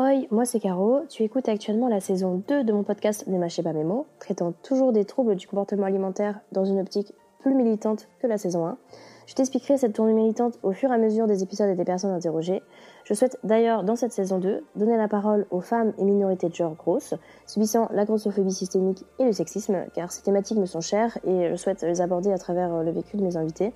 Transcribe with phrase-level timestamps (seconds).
[0.00, 3.64] Hoi, moi c'est Caro, tu écoutes actuellement la saison 2 de mon podcast Ne mâchez
[3.64, 8.06] pas mes mots, traitant toujours des troubles du comportement alimentaire dans une optique plus militante
[8.20, 8.78] que la saison 1.
[9.26, 12.12] Je t'expliquerai cette tournée militante au fur et à mesure des épisodes et des personnes
[12.12, 12.62] interrogées.
[13.02, 16.54] Je souhaite d'ailleurs, dans cette saison 2, donner la parole aux femmes et minorités de
[16.54, 17.14] genre grosses,
[17.48, 21.56] subissant la grossophobie systémique et le sexisme, car ces thématiques me sont chères et je
[21.56, 23.72] souhaite les aborder à travers le vécu de mes invités.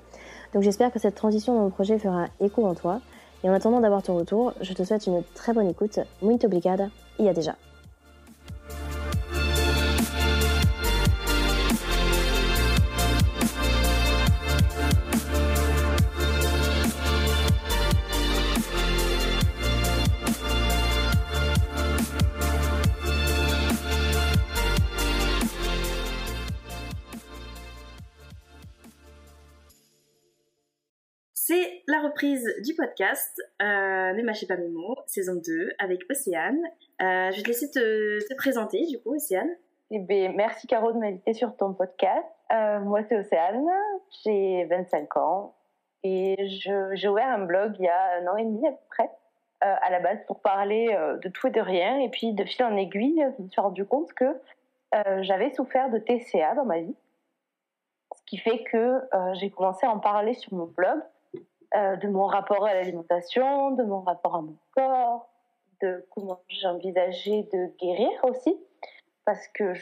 [0.54, 3.00] Donc j'espère que cette transition dans le projet fera écho en toi.
[3.45, 5.99] Et en attendant d'avoir ton retour, je te souhaite une très bonne écoute.
[6.23, 6.89] Muito obrigada.
[7.19, 7.57] Il y a déjà.
[32.03, 36.61] Reprise du podcast euh, Ne mâchez pas mes mots, saison 2, avec Océane.
[37.00, 39.50] Euh, je vais te laisser te, présenter, du coup, Océane.
[39.91, 42.27] Eh bien, merci Caro de m'inviter sur ton podcast.
[42.53, 43.69] Euh, moi, c'est Océane,
[44.25, 45.55] j'ai 25 ans
[46.03, 49.11] et j'ai ouvert un blog il y a un an et demi à peu près,
[49.64, 51.98] euh, à la base pour parler de tout et de rien.
[52.00, 54.41] Et puis, de fil en aiguille, je me suis rendu compte que
[55.20, 56.97] j'avais souffert de TCA dans ma vie.
[58.14, 59.00] Ce qui fait que
[59.34, 61.00] j'ai commencé à en parler sur mon blog
[61.75, 65.28] euh, de mon rapport à l'alimentation, de mon rapport à mon corps,
[65.81, 68.56] de comment j'envisageais de guérir aussi,
[69.25, 69.73] parce que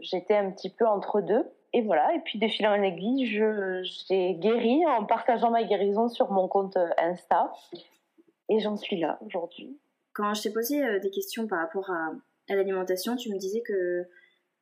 [0.00, 1.50] j'étais un petit peu entre deux.
[1.72, 6.32] Et voilà, et puis de fil en aiguille, j'ai guéri en partageant ma guérison sur
[6.32, 7.52] mon compte Insta.
[8.48, 9.78] Et j'en suis là aujourd'hui.
[10.12, 12.10] Quand je t'ai posé euh, des questions par rapport à,
[12.48, 14.08] à l'alimentation, tu me disais que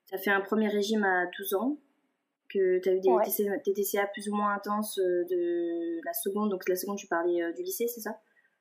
[0.06, 1.76] tu as fait un premier régime à 12 ans
[2.48, 6.50] que tu as eu des, TCA, plus ou moins intenses euh, de la seconde.
[6.50, 8.18] Donc la seconde, tu parlais euh, du lycée, c'est ça?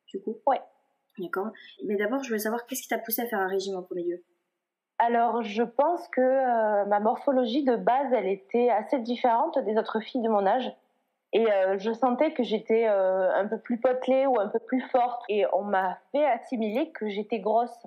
[0.08, 0.38] Du coup?
[0.46, 0.62] Ouais.
[1.20, 1.48] D'accord.
[1.86, 4.04] Mais d'abord, je voulais savoir qu'est-ce qui t'a poussé à faire un régime en premier
[4.04, 4.24] lieu?
[5.00, 10.00] Alors, je pense que euh, ma morphologie de base, elle était assez différente des autres
[10.00, 10.72] filles de mon âge.
[11.34, 11.46] Et
[11.78, 15.22] je sentais que j'étais un peu plus potelée ou un peu plus forte.
[15.28, 17.86] Et on m'a fait assimiler que j'étais grosse.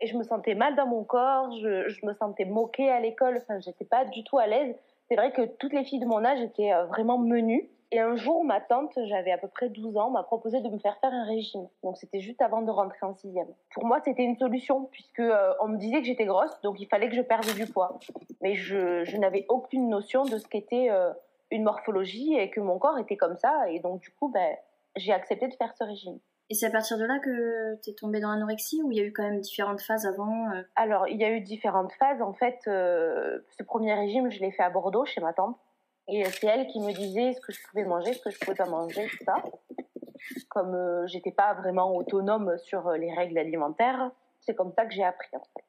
[0.00, 3.36] Et je me sentais mal dans mon corps, je, je me sentais moquée à l'école.
[3.36, 4.74] Enfin, j'étais pas du tout à l'aise
[5.08, 7.70] c'est vrai que toutes les filles de mon âge étaient euh, vraiment menues.
[7.90, 10.78] Et un jour, ma tante, j'avais à peu près 12 ans, m'a proposé de me
[10.78, 11.66] faire faire un régime.
[11.82, 13.48] Donc c'était juste avant de rentrer en sixième.
[13.72, 16.86] Pour moi, c'était une solution puisque euh, on me disait que j'étais grosse, donc il
[16.86, 17.98] fallait que je perde du poids.
[18.42, 21.10] Mais je, n'avais aucune notion de ce qu'était euh,
[21.50, 23.70] une morphologie et que mon corps était comme ça.
[23.70, 24.56] Et donc du coup, ben,
[24.96, 26.18] j'ai accepté de faire ce régime.
[26.50, 29.00] Et c'est à partir de là que tu es tombée dans l'anorexie ou il y
[29.00, 32.22] a eu quand même différentes phases avant euh Alors, il y a eu différentes phases.
[32.22, 35.58] En fait, euh, ce premier régime, je l'ai fait à Bordeaux, chez ma tante.
[36.08, 38.56] Et c'est elle qui me disait ce que je pouvais manger, ce que je pouvais
[38.56, 39.36] pas manger, tout ça.
[40.48, 44.10] Comme euh, j'étais pas vraiment autonome sur les règles alimentaires,
[44.40, 45.28] c'est comme ça que j'ai appris.
[45.34, 45.64] En fait.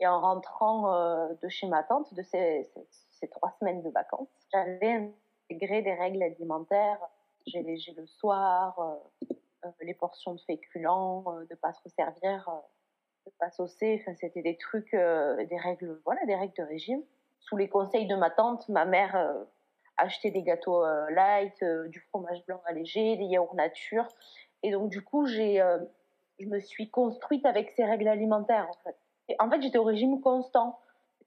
[0.00, 2.70] Et en rentrant de chez ma tante, de ces,
[3.10, 5.12] ces, trois semaines de vacances, j'avais
[5.50, 7.00] intégré des règles alimentaires.
[7.46, 9.34] J'ai léger le soir, euh,
[9.80, 12.52] les portions de féculents, euh, de pas trop servir, euh,
[13.26, 14.00] de pas saucer.
[14.00, 17.02] Enfin, c'était des trucs, des règles, voilà, des règles de régime.
[17.40, 19.16] Sous les conseils de ma tante, ma mère
[19.96, 24.06] achetait des gâteaux light, du fromage blanc allégé, des yaourts nature.
[24.62, 25.62] Et donc, du coup, j'ai,
[26.38, 28.96] je me suis construite avec ces règles alimentaires, en fait.
[29.38, 30.78] En fait, j'étais au régime constant.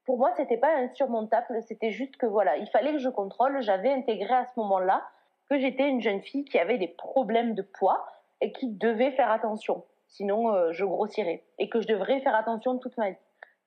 [0.06, 1.62] Pour moi, c'était pas insurmontable.
[1.68, 3.62] C'était juste que voilà, il fallait que je contrôle.
[3.62, 5.08] J'avais intégré à ce moment-là
[5.50, 8.08] que j'étais une jeune fille qui avait des problèmes de poids
[8.42, 9.86] et qui devait faire attention.
[10.08, 11.44] Sinon, euh, je grossirais.
[11.58, 13.18] Et que je devrais faire attention toute ma vie.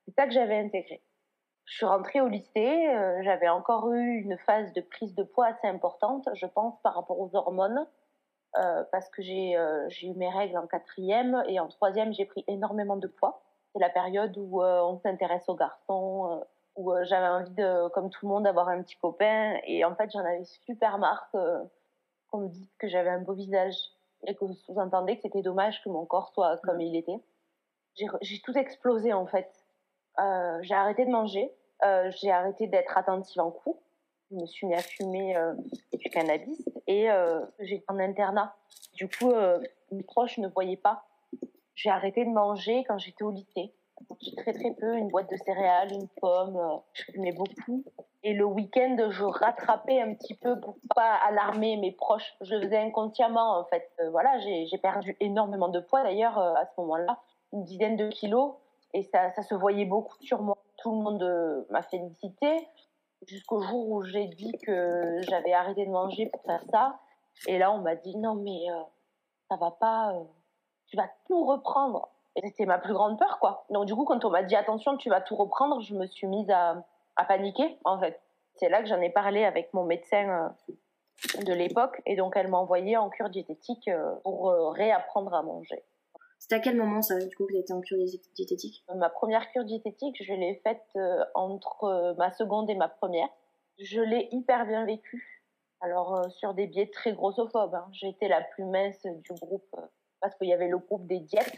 [0.05, 1.01] C'est ça que j'avais intégré.
[1.65, 5.47] Je suis rentrée au lycée, euh, j'avais encore eu une phase de prise de poids
[5.47, 7.87] assez importante, je pense, par rapport aux hormones,
[8.59, 9.55] euh, parce que j'ai
[10.03, 13.41] eu mes règles en quatrième et en troisième, j'ai pris énormément de poids.
[13.73, 18.31] C'est la période où on s'intéresse aux garçons, où j'avais envie de, comme tout le
[18.31, 19.57] monde, d'avoir un petit copain.
[19.65, 21.29] Et en fait, j'en avais super marre
[22.29, 23.75] qu'on me dise que j'avais un beau visage
[24.27, 27.19] et que vous sous-entendez que c'était dommage que mon corps soit comme il était.
[28.21, 29.49] J'ai tout explosé en fait.
[30.19, 31.51] Euh, j'ai arrêté de manger,
[31.83, 33.81] euh, j'ai arrêté d'être attentive en cours,
[34.31, 35.53] je me suis mis à fumer euh,
[35.93, 37.07] du cannabis et
[37.59, 38.55] j'étais en internat.
[38.93, 39.33] Du coup,
[39.91, 41.05] mes proches ne voyaient pas.
[41.73, 43.73] J'ai arrêté de manger quand j'étais au lycée.
[44.21, 47.83] J'ai très très peu, une boîte de céréales, une pomme, je fumais beaucoup.
[48.27, 52.35] Et le week-end, je rattrapais un petit peu pour pas alarmer mes proches.
[52.41, 53.87] Je faisais inconsciemment, en fait.
[53.99, 57.19] Euh, voilà, j'ai perdu énormément de poids d'ailleurs euh, à ce moment-là,
[57.53, 58.55] une dizaine de kilos,
[58.93, 60.57] et ça, ça se voyait beaucoup sur moi.
[60.77, 62.67] Tout le monde euh, m'a félicité
[63.27, 66.97] jusqu'au jour où j'ai dit que j'avais arrêté de manger pour faire ça.
[67.45, 68.65] Et là, on m'a dit non mais
[69.49, 70.13] ça va pas,
[70.87, 72.09] tu vas tout reprendre.
[72.35, 73.65] Et c'était ma plus grande peur, quoi.
[73.69, 76.27] Donc, du coup, quand on m'a dit attention, tu vas tout reprendre, je me suis
[76.27, 76.83] mise à,
[77.15, 78.19] à paniquer, en fait.
[78.55, 80.53] C'est là que j'en ai parlé avec mon médecin
[81.37, 82.01] euh, de l'époque.
[82.05, 85.83] Et donc, elle m'a envoyé en cure diététique euh, pour euh, réapprendre à manger.
[86.39, 87.97] C'était à quel moment, ça, du coup, que tu été en cure
[88.35, 88.83] diététique?
[88.95, 90.97] Ma première cure diététique, je l'ai faite
[91.33, 93.29] entre ma seconde et ma première.
[93.79, 95.43] Je l'ai hyper bien vécue.
[95.81, 97.73] Alors, sur des biais très grossophobes.
[97.73, 97.87] Hein.
[97.93, 99.75] J'ai été la plus mince du groupe
[100.21, 101.55] parce qu'il y avait le groupe des diètes,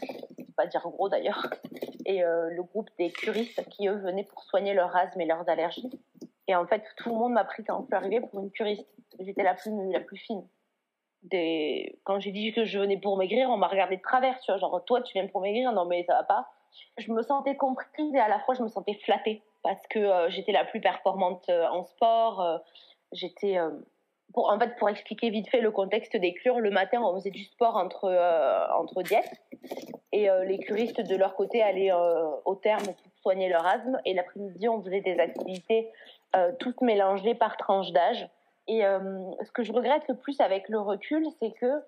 [0.56, 1.48] pas dire gros d'ailleurs,
[2.08, 5.90] et le groupe des curistes qui, eux, venaient pour soigner leur asthme et leurs allergies.
[6.48, 8.88] Et en fait, tout le monde m'a pris quand je suis arrivée pour une curiste.
[9.20, 10.42] J'étais la plus, la plus fine.
[11.22, 11.98] Des...
[12.04, 14.38] Quand j'ai dit que je venais pour maigrir, on m'a regardé de travers.
[14.40, 16.48] Tu vois, genre, toi, tu viens pour maigrir Non, mais ça va pas.
[16.96, 20.30] Je me sentais comprise et à la fois, je me sentais flattée parce que euh,
[20.30, 22.40] j'étais la plus performante euh, en sport.
[22.40, 22.58] Euh,
[23.12, 23.58] j'étais.
[24.34, 27.30] Pour, en fait, pour expliquer vite fait le contexte des cures, le matin, on faisait
[27.30, 28.08] du sport entre,
[28.78, 29.32] entre diètes.
[30.12, 31.92] Et les curistes, de leur côté, allaient
[32.44, 33.98] au terme pour soigner leur asthme.
[34.04, 35.90] Et l'après-midi, on faisait des activités
[36.36, 38.28] euh, toutes mélangées par tranche d'âge.
[38.66, 39.00] Et euh,
[39.42, 41.82] ce que je regrette le plus avec le recul, c'est que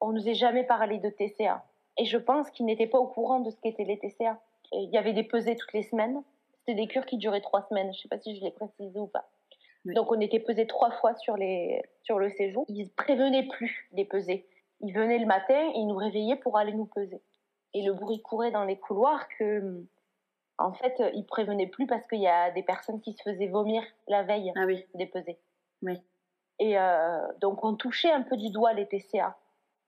[0.00, 1.62] on nous ait jamais parlé de TCA.
[1.98, 4.40] Et je pense qu'ils n'étaient pas au courant de ce qu'étaient les TCA.
[4.72, 6.22] Il y avait des pesées toutes les semaines.
[6.60, 7.92] C'était des cures qui duraient trois semaines.
[7.92, 9.28] Je ne sais pas si je l'ai précisé ou pas.
[9.84, 12.64] Donc on était pesé trois fois sur, les, sur le séjour.
[12.68, 14.46] Ils prévenaient plus des pesées.
[14.80, 17.20] Ils venaient le matin, ils nous réveillaient pour aller nous peser.
[17.74, 19.84] Et le bruit courait dans les couloirs que
[20.58, 23.82] en fait, ils prévenaient plus parce qu'il y a des personnes qui se faisaient vomir
[24.06, 24.84] la veille ah oui.
[24.94, 25.38] des pesées.
[25.82, 26.00] Oui.
[26.60, 29.36] Et euh, donc, on touchait un peu du doigt les TCA.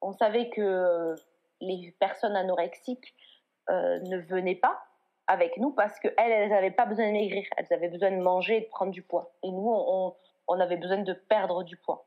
[0.02, 1.14] On savait que
[1.60, 3.14] les personnes anorexiques
[3.70, 4.82] euh, ne venaient pas
[5.26, 7.44] avec nous parce qu'elles, elles n'avaient pas besoin de maigrir.
[7.56, 9.32] Elles avaient besoin de manger et de prendre du poids.
[9.43, 12.06] Et nous, on, avait besoin de perdre du poids.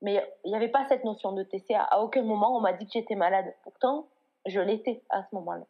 [0.00, 1.82] Mais il n'y avait pas cette notion de TCA.
[1.82, 3.54] À aucun moment, on m'a dit que j'étais malade.
[3.62, 4.08] Pourtant,
[4.46, 5.64] je l'étais à ce moment-là.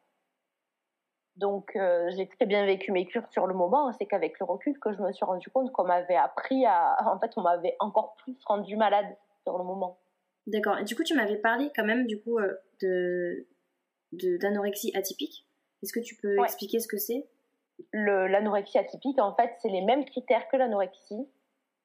[1.37, 3.91] Donc euh, j'ai très bien vécu mes cures sur le moment.
[3.93, 7.19] C'est qu'avec le recul que je me suis rendu compte qu'on m'avait appris à, en
[7.19, 9.99] fait, on m'avait encore plus rendu malade sur le moment.
[10.47, 10.79] D'accord.
[10.79, 13.47] Et du coup, tu m'avais parlé quand même du coup euh, de
[14.13, 15.47] d'anorexie atypique.
[15.83, 17.27] Est-ce que tu peux expliquer ce que c'est?
[17.93, 21.29] L'anorexie atypique, en fait, c'est les mêmes critères que l'anorexie,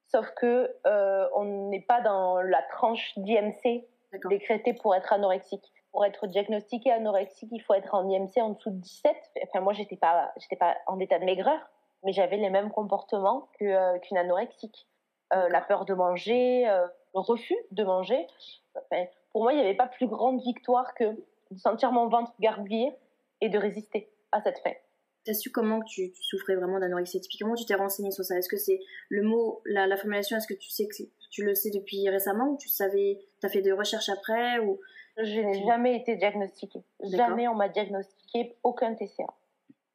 [0.07, 3.85] sauf que euh, on n'est pas dans la tranche d'IMC
[4.29, 8.69] décrétée pour être anorexique pour être diagnostiqué anorexique, il faut être en IMC en dessous
[8.69, 9.15] de 17.
[9.44, 11.59] Enfin, moi, j'étais pas, j'étais pas en état de maigreur,
[12.03, 14.88] mais j'avais les mêmes comportements euh, qu'une anorexique.
[15.33, 16.85] Euh, la peur de manger, euh,
[17.15, 18.27] le refus de manger.
[19.31, 21.03] pour moi, il n'y avait pas plus grande victoire que
[21.49, 22.94] de sentir mon ventre gargouiller
[23.41, 24.73] et de résister à cette faim.
[25.25, 28.37] Tu as su comment tu, souffrais vraiment d'anorexie Typiquement, tu t'es renseigné sur ça?
[28.37, 28.79] Est-ce que c'est
[29.09, 32.49] le mot, la, la formulation, est-ce que tu sais que tu le sais depuis récemment
[32.49, 34.79] ou tu savais, tu as fait des recherches après ou?
[35.17, 36.83] Je n'ai jamais été diagnostiquée.
[37.03, 39.25] Jamais on m'a diagnostiqué aucun TCA.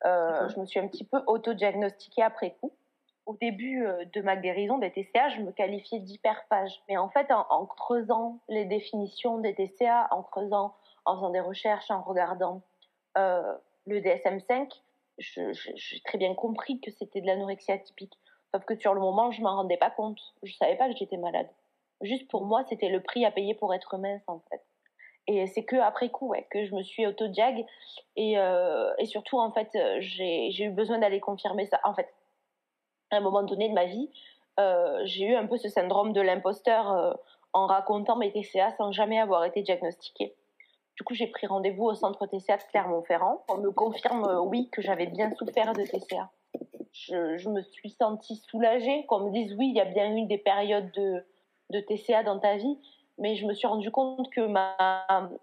[0.04, 2.72] Euh, je me suis un petit peu auto-diagnostiquée après coup.
[3.24, 6.82] Au début euh, de ma guérison des TCA, je me qualifiais d'hyperphage.
[6.88, 10.74] Mais en fait, en, creusant les définitions des TCA, en creusant,
[11.04, 12.62] en faisant des recherches, en regardant
[13.18, 13.54] euh,
[13.86, 14.70] le DSM-5,
[15.18, 18.18] j'ai très bien compris que c'était de l'anorexie atypique.
[18.52, 20.18] Sauf que sur le moment, je m'en rendais pas compte.
[20.42, 21.48] Je savais pas que j'étais malade.
[22.02, 24.62] Juste pour moi, c'était le prix à payer pour être mince, en fait.
[25.28, 27.64] Et c'est que après coup ouais, que je me suis auto-diag.
[28.16, 31.80] Et, euh, surtout, en fait, j'ai eu besoin d'aller confirmer ça.
[31.84, 32.12] En fait,
[33.10, 34.10] à un moment donné de ma vie,
[34.60, 37.14] euh, j'ai eu un peu ce syndrome de l'imposteur euh,
[37.52, 40.34] en racontant mes TCA sans jamais avoir été diagnostiquée.
[40.96, 43.44] Du coup, j'ai pris rendez-vous au centre TCA de Clermont-Ferrand.
[43.48, 46.30] On me confirme, oui, que j'avais bien souffert de TCA.
[46.92, 50.38] Je, me suis sentie soulagée qu'on me dise, oui, il y a bien eu des
[50.38, 51.24] périodes de,
[51.70, 52.78] de TCA dans ta vie,
[53.18, 54.76] mais je me suis rendu compte que ma,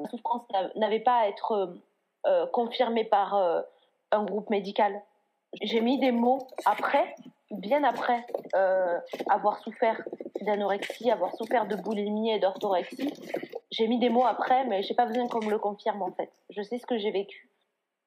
[0.10, 0.44] souffrance
[0.76, 1.68] n'avait pas à être euh,
[2.28, 3.62] euh, confirmée par euh,
[4.12, 5.02] un groupe médical.
[5.62, 7.16] J'ai mis des mots après,
[7.50, 8.24] bien après
[9.28, 10.00] avoir souffert
[10.42, 13.12] d'anorexie, avoir souffert de boulimie et d'orthorexie.
[13.72, 16.32] J'ai mis des mots après, mais j'ai pas besoin qu'on me le confirme en fait.
[16.50, 17.50] Je sais ce que j'ai vécu.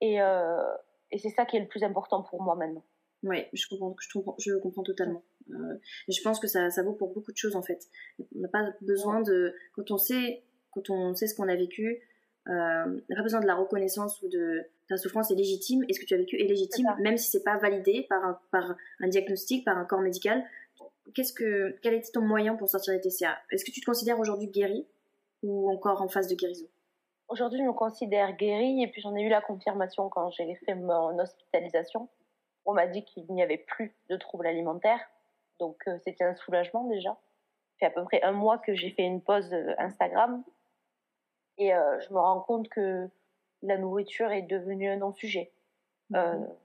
[0.01, 2.83] Et, et c'est ça qui est le plus important pour moi maintenant.
[3.23, 5.23] Oui, je comprends, je comprends, je comprends totalement.
[5.51, 5.77] Euh,
[6.09, 7.87] je pense que ça, ça vaut pour beaucoup de choses en fait.
[8.19, 10.43] On n'a pas besoin de, quand on sait,
[10.73, 12.03] quand on sait ce qu'on a vécu,
[12.49, 15.93] euh, on n'a pas besoin de la reconnaissance ou de ta souffrance est légitime et
[15.93, 18.75] ce que tu as vécu est légitime, même si c'est pas validé par un, par
[18.99, 20.45] un diagnostic, par un corps médical.
[21.15, 24.19] Qu'est-ce que, quel était ton moyen pour sortir des TCA Est-ce que tu te considères
[24.19, 24.87] aujourd'hui guéri
[25.43, 26.67] ou encore en phase de guérison
[27.29, 30.75] Aujourd'hui, je me considère guérie et puis j'en ai eu la confirmation quand j'ai fait
[30.75, 32.09] mon hospitalisation
[32.65, 35.01] on m'a dit qu'il n'y avait plus de troubles alimentaires.
[35.59, 37.11] Donc euh, c'était un soulagement déjà.
[37.11, 40.45] Ça fait à peu près un mois que j'ai fait une pause euh, Instagram.
[41.59, 43.09] Et euh, je me rends compte que
[43.63, 45.53] la nourriture est devenue un non-sujet.
[46.15, 46.57] Euh, Mhm.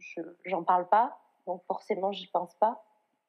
[0.00, 2.84] je j'en parle pas, donc forcément j'y pense pas.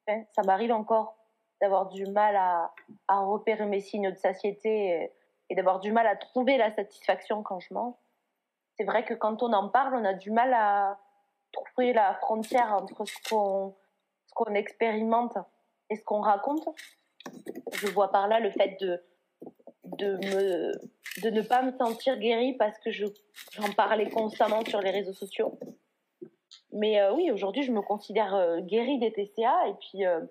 [0.08, 1.18] Enfin, ça m'arrive encore
[1.62, 2.72] d'avoir du mal à,
[3.08, 5.12] repérer mes signes de satiété
[5.50, 7.96] et, d'avoir du mal à trouver la satisfaction quand je mange.
[8.78, 11.00] C'est vrai que quand on en parle, on a du mal à
[11.52, 13.76] trouver la frontière entre ce qu'on
[14.36, 15.38] qu'on expérimente
[15.90, 16.70] et ce qu'on raconte.
[17.74, 19.04] Je vois par là le fait de
[19.84, 20.72] de me
[21.24, 23.06] de ne pas me sentir guérie parce que je
[23.52, 25.58] j'en parlais constamment sur les réseaux sociaux.
[26.72, 30.22] Mais euh, oui, aujourd'hui, je me considère euh, guérie des TCA et puis euh,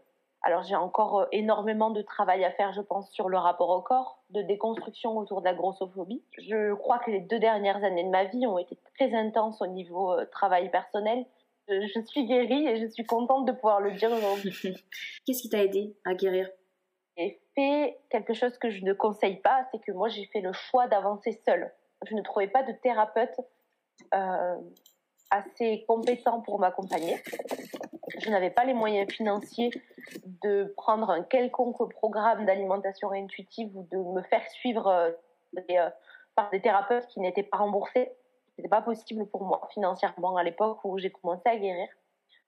[0.42, 3.82] alors j'ai encore euh, énormément de travail à faire, je pense, sur le rapport au
[3.82, 6.22] corps, de déconstruction autour de la grossophobie.
[6.38, 9.66] Je crois que les deux dernières années de ma vie ont été très intenses au
[9.66, 11.26] niveau euh, travail personnel.
[11.68, 14.54] Je, je suis guérie et je suis contente de pouvoir le dire aujourd'hui.
[15.26, 16.48] Qu'est-ce qui t'a aidé à guérir?
[17.16, 20.52] J'ai fait quelque chose que je ne conseille pas, c'est que moi j'ai fait le
[20.52, 21.72] choix d'avancer seule.
[22.06, 23.34] Je ne trouvais pas de thérapeute
[24.14, 24.56] euh,
[25.30, 27.16] assez compétent pour m'accompagner.
[28.28, 29.70] Je n'avais pas les moyens financiers
[30.42, 35.10] de prendre un quelconque programme d'alimentation intuitive ou de me faire suivre euh,
[35.70, 35.88] euh,
[36.34, 38.12] par des thérapeutes qui n'étaient pas remboursés.
[38.54, 41.88] C'était pas possible pour moi financièrement à l'époque où j'ai commencé à guérir.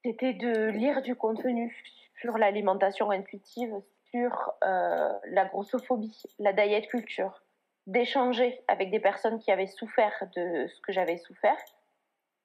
[0.04, 1.74] C'était de lire du contenu
[2.20, 3.72] sur l'alimentation intuitive,
[4.10, 7.42] sur euh, la grossophobie, la diet culture,
[7.86, 11.56] d'échanger avec des personnes qui avaient souffert de ce que j'avais souffert.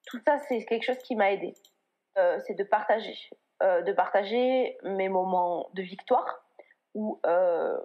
[0.08, 1.54] Tout ça, c'est quelque chose qui m'a aidé.
[2.18, 3.18] Euh, c'est de partager,
[3.62, 6.46] euh, de partager mes moments de victoire
[6.94, 7.78] ou, euh,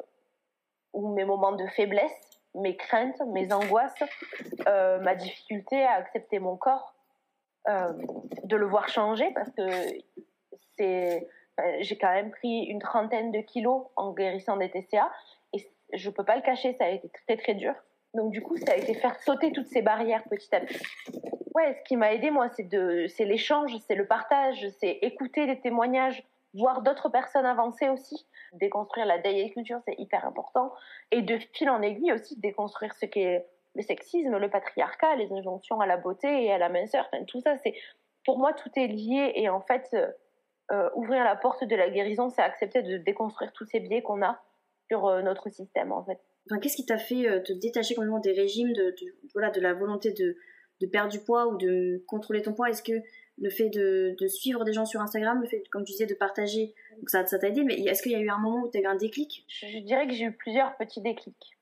[0.93, 2.13] ou mes moments de faiblesse,
[2.55, 4.03] mes craintes, mes angoisses,
[4.67, 6.95] ma difficulté à accepter mon corps,
[7.69, 9.63] de le voir changer parce que
[10.77, 11.29] c'est
[11.81, 15.11] j'ai quand même pris une trentaine de kilos en guérissant des TCA
[15.53, 17.75] et je peux pas le cacher, ça a été très très dur.
[18.15, 20.83] Donc du coup, ça a été faire sauter toutes ces barrières petit à petit.
[21.55, 25.47] Ouais, ce qui m'a aidé moi, c'est de, c'est l'échange, c'est le partage, c'est écouter
[25.47, 26.23] les témoignages,
[26.55, 30.73] voir d'autres personnes avancer aussi, déconstruire la diet culture, c'est hyper important,
[31.11, 35.81] et de fil en aiguille aussi déconstruire ce qu'est le sexisme, le patriarcat, les injonctions
[35.81, 37.09] à la beauté et à la minceur.
[37.13, 37.75] Enfin, tout ça, c'est
[38.25, 39.89] pour moi tout est lié et en fait.
[39.95, 40.09] Euh,
[40.73, 44.23] euh, ouvrir la porte de la guérison, c'est accepter de déconstruire tous ces biais qu'on
[44.23, 44.41] a
[44.89, 46.21] sur euh, notre système, en fait.
[46.63, 48.95] Qu'est-ce qui t'a fait te détacher complètement des régimes, de-
[49.33, 50.37] voilà, de la volonté de,
[50.81, 53.03] de perdre du poids ou de contrôler ton poids Est-ce que
[53.41, 56.75] le fait de, suivre des gens sur Instagram, le fait, comme tu disais, de partager,
[57.07, 58.87] ça t'a aidé, mais est-ce qu'il y a eu un moment où tu as eu
[58.87, 59.45] un déclic?
[59.49, 61.59] Je, dirais que j'ai eu plusieurs petits déclics.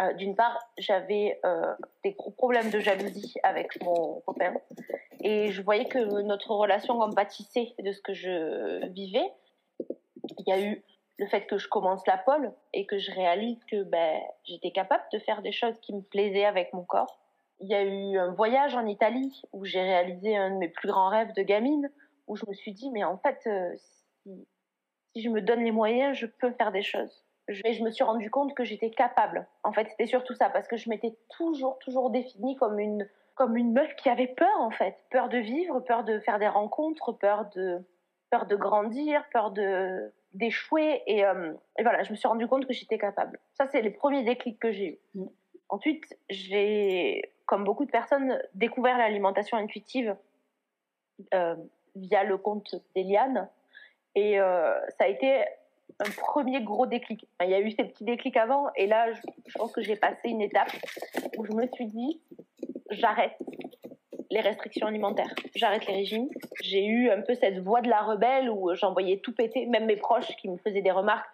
[0.00, 4.54] Euh, D'une part, j'avais euh, des gros problèmes de jalousie avec mon copain
[5.20, 9.30] et je voyais que notre relation en pâtissait de ce que je vivais.
[10.38, 10.82] Il y a eu
[11.18, 15.04] le fait que je commence la pole et que je réalise que ben, j'étais capable
[15.12, 17.20] de faire des choses qui me plaisaient avec mon corps.
[17.60, 20.88] Il y a eu un voyage en Italie où j'ai réalisé un de mes plus
[20.88, 21.90] grands rêves de gamine,
[22.26, 23.74] où je me suis dit, mais en fait, euh,
[24.22, 24.46] si,
[25.12, 27.24] si je me donne les moyens, je peux faire des choses.
[27.48, 29.46] Je, et je me suis rendu compte que j'étais capable.
[29.64, 33.56] En fait, c'était surtout ça, parce que je m'étais toujours, toujours définie comme une, comme
[33.56, 34.96] une meuf qui avait peur, en fait.
[35.10, 37.84] Peur de vivre, peur de faire des rencontres, peur de,
[38.30, 41.02] peur de grandir, peur de d'échouer.
[41.06, 43.40] Et, euh, et voilà, je me suis rendu compte que j'étais capable.
[43.54, 44.98] Ça, c'est les premiers déclics que j'ai eus.
[45.14, 45.26] Mm.
[45.68, 50.14] Ensuite, j'ai, comme beaucoup de personnes, découvert l'alimentation intuitive
[51.34, 51.56] euh,
[51.96, 53.48] via le compte d'Eliane.
[54.14, 55.42] Et euh, ça a été
[55.98, 57.26] un premier gros déclic.
[57.42, 59.96] Il y a eu ces petits déclics avant, et là, je, je pense que j'ai
[59.96, 60.70] passé une étape
[61.38, 62.20] où je me suis dit,
[62.90, 63.36] j'arrête
[64.30, 66.28] les restrictions alimentaires, j'arrête les régimes.
[66.62, 69.96] J'ai eu un peu cette voix de la rebelle où j'envoyais tout péter, même mes
[69.96, 71.28] proches qui me faisaient des remarques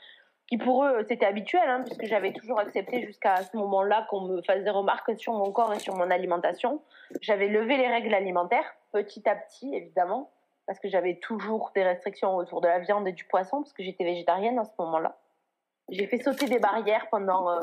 [0.47, 4.43] qui pour eux c'était habituel, hein, puisque j'avais toujours accepté jusqu'à ce moment-là qu'on me
[4.43, 6.83] fasse des remarques sur mon corps et sur mon alimentation.
[7.21, 10.31] J'avais levé les règles alimentaires petit à petit, évidemment,
[10.67, 13.83] parce que j'avais toujours des restrictions autour de la viande et du poisson, parce que
[13.83, 15.19] j'étais végétarienne à ce moment-là.
[15.89, 17.61] J'ai fait sauter des barrières pendant, euh,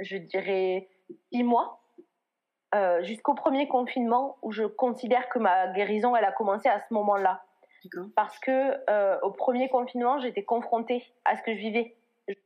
[0.00, 0.88] je dirais,
[1.32, 1.80] six mois,
[2.74, 6.94] euh, jusqu'au premier confinement, où je considère que ma guérison, elle a commencé à ce
[6.94, 7.42] moment-là.
[8.14, 11.96] Parce que euh, au premier confinement, j'étais confrontée à ce que je vivais.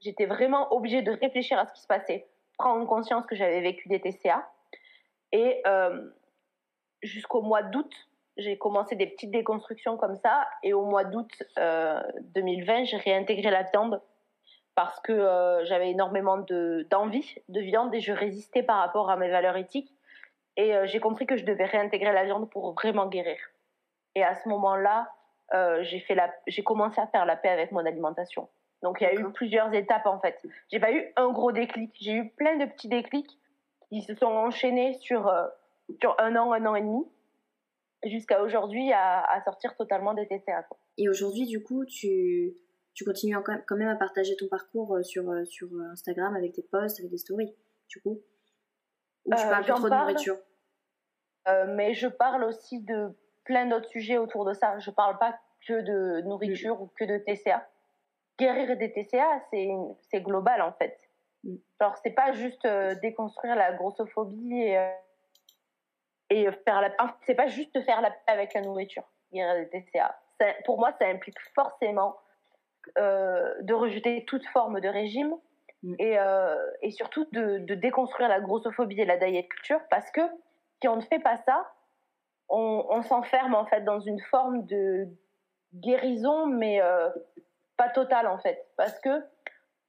[0.00, 2.26] J'étais vraiment obligée de réfléchir à ce qui se passait,
[2.58, 4.48] prendre conscience que j'avais vécu des TCA.
[5.32, 6.10] Et euh,
[7.02, 7.92] jusqu'au mois d'août,
[8.36, 10.46] j'ai commencé des petites déconstructions comme ça.
[10.62, 12.00] Et au mois d'août euh,
[12.34, 14.00] 2020, j'ai réintégré la viande
[14.74, 19.16] parce que euh, j'avais énormément de- d'envie de, viande et je résistais par rapport à
[19.16, 19.92] mes valeurs éthiques.
[20.56, 23.38] Et euh, j'ai compris que je devais réintégrer la viande pour vraiment guérir.
[24.14, 25.10] Et à ce moment-là,
[25.54, 28.48] euh, j'ai fait la, j'ai commencé à faire la paix avec mon alimentation.
[28.82, 30.40] Donc il y a eu plusieurs étapes en fait.
[30.70, 33.38] J'ai pas eu un gros déclic, j'ai eu plein de petits déclics
[33.88, 35.32] qui se sont enchaînés sur,
[36.00, 37.04] sur un an, un an et demi,
[38.04, 40.66] jusqu'à aujourd'hui à, sortir totalement des TCA.
[40.98, 42.54] Et aujourd'hui, du coup, tu,
[42.94, 47.10] tu continues quand même à partager ton parcours sur, sur Instagram avec tes posts, avec
[47.10, 47.54] des stories,
[47.88, 48.20] du coup
[49.24, 50.36] Ou tu parles trop de nourriture
[51.68, 53.14] Mais je parle aussi de
[53.46, 54.78] plein d'autres sujets autour de ça.
[54.78, 57.66] Je parle pas que de nourriture ou que de TCA.
[58.38, 60.98] Guérir des TCA, c'est global en fait.
[61.44, 61.56] Mm.
[61.80, 64.90] Genre, c'est pas juste euh, déconstruire la grossophobie et, euh,
[66.30, 66.90] et faire la.
[67.24, 70.18] C'est pas juste faire la paix avec la nourriture, guérir des TCA.
[70.64, 72.16] pour moi, ça implique forcément
[72.98, 75.34] euh, de rejeter toute forme de régime
[75.82, 75.94] mm.
[75.98, 76.18] et,
[76.82, 80.20] et, surtout de, de, déconstruire la grossophobie et la diet culture parce que
[80.80, 81.72] si on ne fait pas ça,
[82.48, 85.08] on, s'enferme en fait dans une forme de
[85.74, 87.10] guérison, mais euh,
[87.76, 88.66] pas totale en fait.
[88.76, 89.24] Parce que,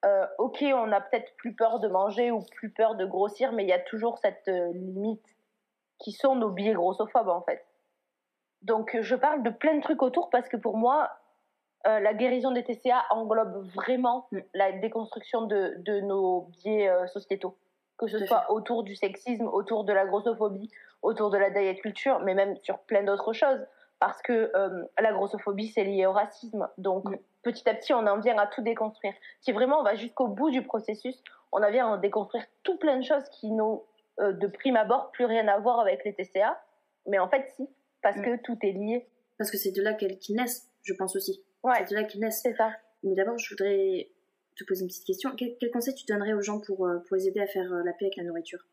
[0.05, 3.63] euh, ok, on a peut-être plus peur de manger ou plus peur de grossir, mais
[3.63, 5.25] il y a toujours cette euh, limite
[5.99, 7.65] qui sont nos biais grossophobes en fait.
[8.61, 11.11] Donc je parle de plein de trucs autour parce que pour moi,
[11.85, 17.55] la guérison des TCA englobe vraiment la déconstruction de nos biais sociétaux.
[17.97, 20.69] Que ce soit autour du sexisme, autour de la grossophobie,
[21.01, 23.65] autour de la diet culture, mais même sur plein d'autres choses
[23.99, 26.67] parce que euh, la grossophobie, c'est lié au racisme.
[26.77, 27.17] Donc, mm.
[27.43, 29.13] petit à petit, on en vient à tout déconstruire.
[29.41, 32.97] Si vraiment on va jusqu'au bout du processus, on en vient à déconstruire tout plein
[32.97, 33.83] de choses qui n'ont,
[34.19, 36.61] euh, de prime abord, plus rien à voir avec les TCA.
[37.07, 37.67] Mais en fait, si,
[38.01, 38.23] parce mm.
[38.23, 39.07] que tout est lié.
[39.37, 41.43] Parce que c'est de là qu'elles naissent, je pense aussi.
[41.63, 42.41] Ouais, c'est de là qu'elles naissent.
[42.41, 42.71] C'est ça.
[43.03, 44.09] Mais d'abord, je voudrais
[44.57, 45.31] te poser une petite question.
[45.37, 48.05] Quel, conseil tu donnerais aux gens pour, euh, pour les aider à faire la paix
[48.05, 48.65] avec la nourriture?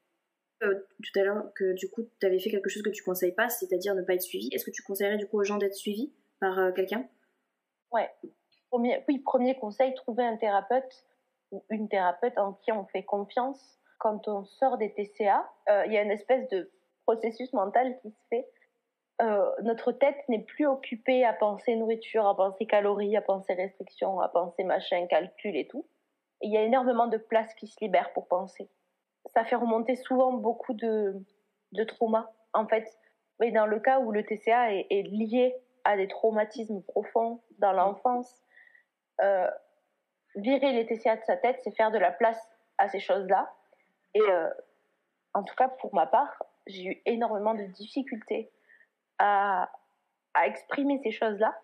[0.64, 3.34] Euh, tout à l'heure que du coup tu avais fait quelque chose que tu conseilles
[3.34, 4.48] pas, c'est-à-dire ne pas être suivi.
[4.52, 7.06] Est-ce que tu conseillerais du coup aux gens d'être suivis par euh, quelqu'un?
[7.92, 8.08] Ouais.
[8.70, 11.04] Premier, oui, premier conseil, trouver un thérapeute
[11.50, 13.78] ou une thérapeute en qui on fait confiance.
[13.98, 16.70] Quand on sort des TCA, euh, il y a une espèce de
[17.04, 18.46] processus mental qui se fait.
[19.62, 24.28] Notre tête n'est plus occupée à penser nourriture, à penser calories, à penser restrictions, à
[24.28, 25.86] penser machin, calcul et tout.
[26.40, 28.68] Il y a énormément de place qui se libère pour penser
[29.26, 31.14] ça fait remonter souvent beaucoup de,
[31.72, 32.30] de traumas.
[32.52, 32.86] En fait,
[33.40, 37.76] oui, dans le cas où le TCA est, lié à des traumatismes profonds dans mm.
[37.76, 38.42] l'enfance,
[39.20, 39.50] euh,
[40.36, 42.40] virer les TCA de sa tête, c'est faire de la place
[42.78, 43.52] à ces choses-là.
[44.14, 44.50] Et euh,
[45.32, 48.50] en tout cas, pour ma part, j'ai eu énormément de difficultés
[49.18, 49.70] à,
[50.44, 51.54] exprimer ces choses-là.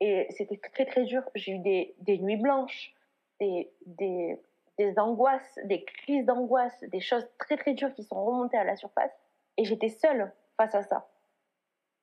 [0.00, 1.22] Et c'était très très dur.
[1.34, 2.94] J'ai eu des, des nuits blanches,
[3.40, 4.40] des, des,
[4.78, 8.76] des angoisses, des crises d'angoisse, des choses très très dures qui sont remontées à la
[8.76, 9.12] surface.
[9.56, 11.08] Et j'étais seule face à ça.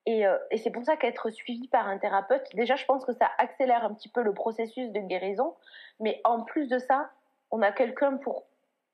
[0.06, 3.14] Et, euh, et c'est pour ça qu'être suivi par un thérapeute, déjà, je pense que
[3.14, 5.56] ça accélère un petit peu le processus de guérison.
[6.00, 7.10] Mais en plus de ça,
[7.50, 8.44] on a quelqu'un pour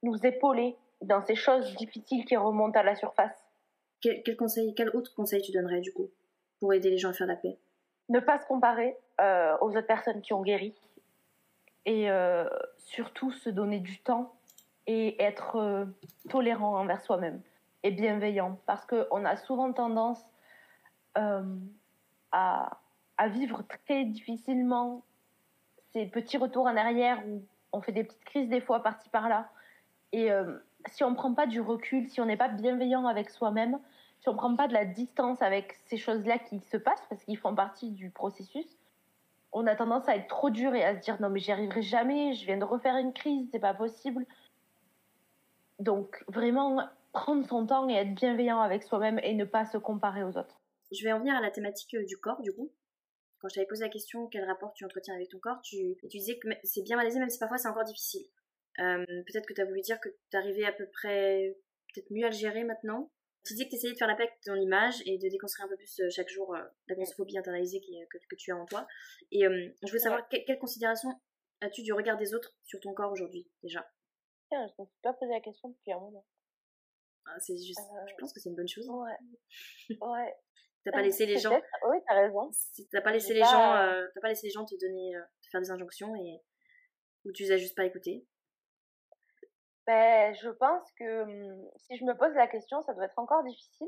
[0.04, 3.41] nous épauler dans ces choses difficiles qui remontent à la surface.
[4.02, 6.10] Quel, conseil, quel autre conseil tu donnerais du coup
[6.60, 7.58] pour aider les gens à faire la paix?
[8.10, 10.74] Ne pas se comparer euh, aux autres personnes qui ont guéri
[11.86, 14.34] et euh, surtout se donner du temps
[14.88, 15.86] et être euh,
[16.30, 17.42] tolérant envers soi-même
[17.84, 20.22] et bienveillant parce qu'on a souvent tendance
[21.16, 22.80] à,
[23.18, 25.04] à, vivre très difficilement
[25.92, 29.50] ces petits retours en arrière où on fait des petites crises des fois par-ci par-là
[30.14, 30.30] et
[30.88, 33.80] si on ne prend pas du recul, si on n'est pas bienveillant avec soi-même,
[34.22, 37.24] si on ne prend pas de la distance avec ces choses-là qui se passent parce
[37.24, 38.68] qu'ils font partie du processus,
[39.52, 41.82] on a tendance à être trop dur et à se dire non mais j'y arriverai
[41.82, 44.26] jamais, je viens de refaire une crise, c'est pas possible.
[45.80, 50.24] Donc vraiment prendre son temps et être bienveillant avec soi-même et ne pas se comparer
[50.24, 50.62] aux autres.
[50.92, 52.72] Je vais en venir à la thématique euh, du corps du coup.
[53.40, 56.08] Quand je t'avais posé la question quel rapport tu entretiens avec ton corps, tu, tu
[56.08, 58.28] disais que c'est bien malaisé même si parfois c'est encore difficile.
[58.80, 61.58] Euh, peut-être que tu as voulu dire que tu arrivais à peu près
[61.92, 63.10] peut-être mieux à le gérer maintenant
[63.44, 65.66] tu disais que tu essayais de faire la paix avec ton image et de déconstruire
[65.66, 68.66] un peu plus euh, chaque jour euh, la grossophobie internalisée que, que, tu as en
[68.66, 68.88] toi.
[69.32, 71.10] Et euh, je voulais savoir quelle, considération
[71.62, 73.88] as-tu du regard des autres sur ton corps aujourd'hui déjà?
[74.50, 76.26] Tiens, je ne me suis pas posé la question depuis un moment.
[77.26, 78.88] Ah, c'est juste, je pense que c'est une bonne chose.
[78.90, 79.18] Ouais.
[80.02, 80.36] ouais.
[80.84, 81.60] t'as pas laissé les gens.
[81.88, 82.52] Oui, t'as raison.
[82.92, 85.72] T'as pas laissé les gens, t'as pas laissé les gens te donner, te faire des
[85.72, 86.42] injonctions et
[87.26, 88.26] ou tu les as juste pas écoutées.
[89.88, 93.44] Ben, je pense que hum, si je me pose la question, ça doit être encore
[93.44, 93.88] difficile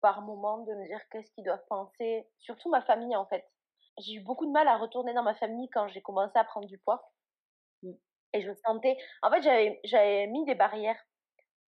[0.00, 3.46] par moment de me dire qu'est-ce qu'ils doivent penser, surtout ma famille en fait.
[3.98, 6.66] J'ai eu beaucoup de mal à retourner dans ma famille quand j'ai commencé à prendre
[6.66, 7.12] du poids.
[7.82, 7.92] Mmh.
[8.32, 11.00] Et je sentais, en fait, j'avais, j'avais mis des barrières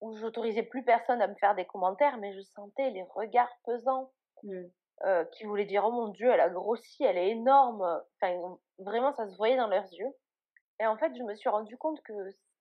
[0.01, 4.13] où j'autorisais plus personne à me faire des commentaires, mais je sentais les regards pesants
[4.43, 4.63] mmh.
[5.07, 7.83] euh, qui voulaient dire oh mon dieu, elle a grossi, elle est énorme.
[8.21, 10.15] Enfin, vraiment, ça se voyait dans leurs yeux.
[10.81, 12.13] Et en fait, je me suis rendu compte que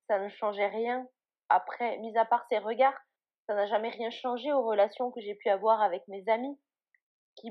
[0.08, 1.08] ça ne changeait rien
[1.50, 2.98] après, mis à part ces regards,
[3.48, 6.60] ça n'a jamais rien changé aux relations que j'ai pu avoir avec mes amis,
[7.36, 7.50] qui,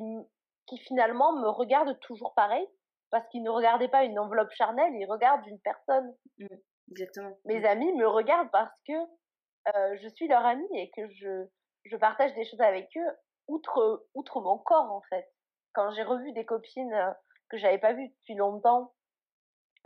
[0.67, 2.67] qui finalement me regardent toujours pareil,
[3.11, 6.15] parce qu'ils ne regardaient pas une enveloppe charnelle, ils regardent une personne.
[6.39, 6.47] Mmh,
[6.91, 7.39] exactement.
[7.47, 7.67] Mes Mmh.
[7.67, 11.47] amis me regardent parce que euh, je suis leur amie et que je,
[11.85, 13.17] je partage des choses avec eux,
[13.49, 15.27] outre, outre mon corps en fait.
[15.73, 17.11] Quand j'ai revu des copines euh,
[17.49, 18.95] que j'avais pas vues depuis longtemps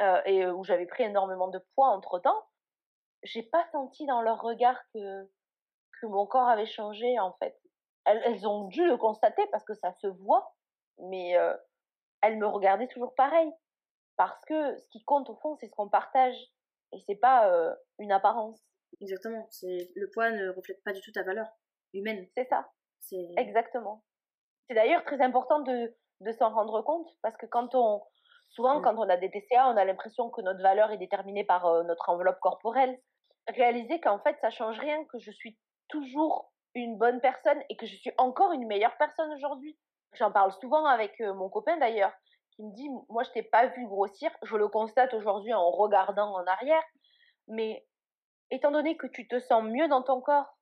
[0.00, 2.44] euh, et où j'avais pris énormément de poids entre temps,
[3.22, 5.24] j'ai pas senti dans leur regard que,
[6.00, 7.58] que mon corps avait changé en fait.
[8.04, 10.54] Elles, elles ont dû le constater parce que ça se voit,
[10.98, 11.54] mais euh,
[12.22, 13.50] elles me regardaient toujours pareil.
[14.16, 16.36] Parce que ce qui compte au fond, c'est ce qu'on partage
[16.92, 18.60] et c'est pas euh, une apparence.
[19.00, 19.46] Exactement.
[19.50, 21.46] C'est le poids ne reflète pas du tout ta valeur
[21.94, 22.26] humaine.
[22.36, 22.70] C'est ça.
[22.98, 24.04] C'est Exactement.
[24.68, 28.02] C'est d'ailleurs très important de, de s'en rendre compte parce que quand on,
[28.50, 31.66] souvent quand on a des TCA, on a l'impression que notre valeur est déterminée par
[31.66, 33.00] euh, notre enveloppe corporelle.
[33.48, 37.86] Réaliser qu'en fait ça change rien, que je suis toujours une bonne personne et que
[37.86, 39.76] je suis encore une meilleure personne aujourd'hui.
[40.14, 42.12] J'en parle souvent avec euh, mon copain d'ailleurs,
[42.52, 46.32] qui me dit moi je t'ai pas vu grossir, je le constate aujourd'hui en regardant
[46.34, 46.82] en arrière,
[47.48, 47.86] mais
[48.50, 50.56] étant donné que tu te sens mieux dans ton corps,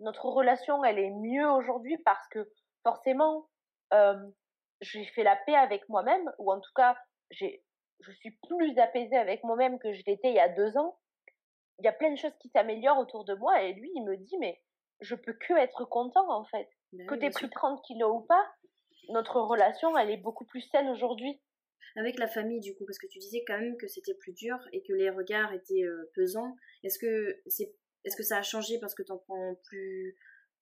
[0.00, 2.50] notre relation elle est mieux aujourd'hui parce que
[2.82, 3.48] forcément
[4.80, 6.96] j'ai fait la paix avec moi-même ou en tout cas
[7.30, 7.62] j'ai
[8.00, 10.98] je suis plus apaisée avec moi-même que je l'étais il y a deux ans.
[11.78, 14.16] Il y a plein de choses qui s'améliorent autour de moi et lui il me
[14.16, 14.60] dit mais
[15.00, 16.68] je peux que être content en fait.
[17.08, 17.50] Que t'aies pris sûr.
[17.54, 18.46] 30 kilos ou pas,
[19.10, 21.40] notre relation elle est beaucoup plus saine aujourd'hui.
[21.96, 24.58] Avec la famille, du coup, parce que tu disais quand même que c'était plus dur
[24.72, 26.54] et que les regards étaient euh, pesants.
[26.82, 30.14] Est-ce que c'est, est-ce que ça a changé parce que t'en prends plus,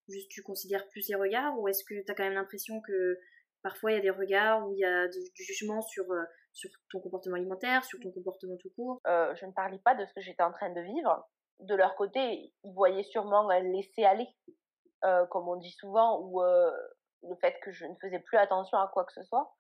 [0.08, 3.18] juste tu considères plus ces regards, ou est-ce que t'as quand même l'impression que
[3.62, 6.22] parfois il y a des regards où il y a du, du jugement sur euh,
[6.54, 9.00] sur ton comportement alimentaire, sur ton comportement tout court.
[9.06, 11.28] Euh, je ne parlais pas de ce que j'étais en train de vivre.
[11.60, 14.28] De leur côté, ils voyaient sûrement laisser aller,
[15.04, 16.70] euh, comme on dit souvent, ou euh,
[17.22, 19.52] le fait que je ne faisais plus attention à quoi que ce soit.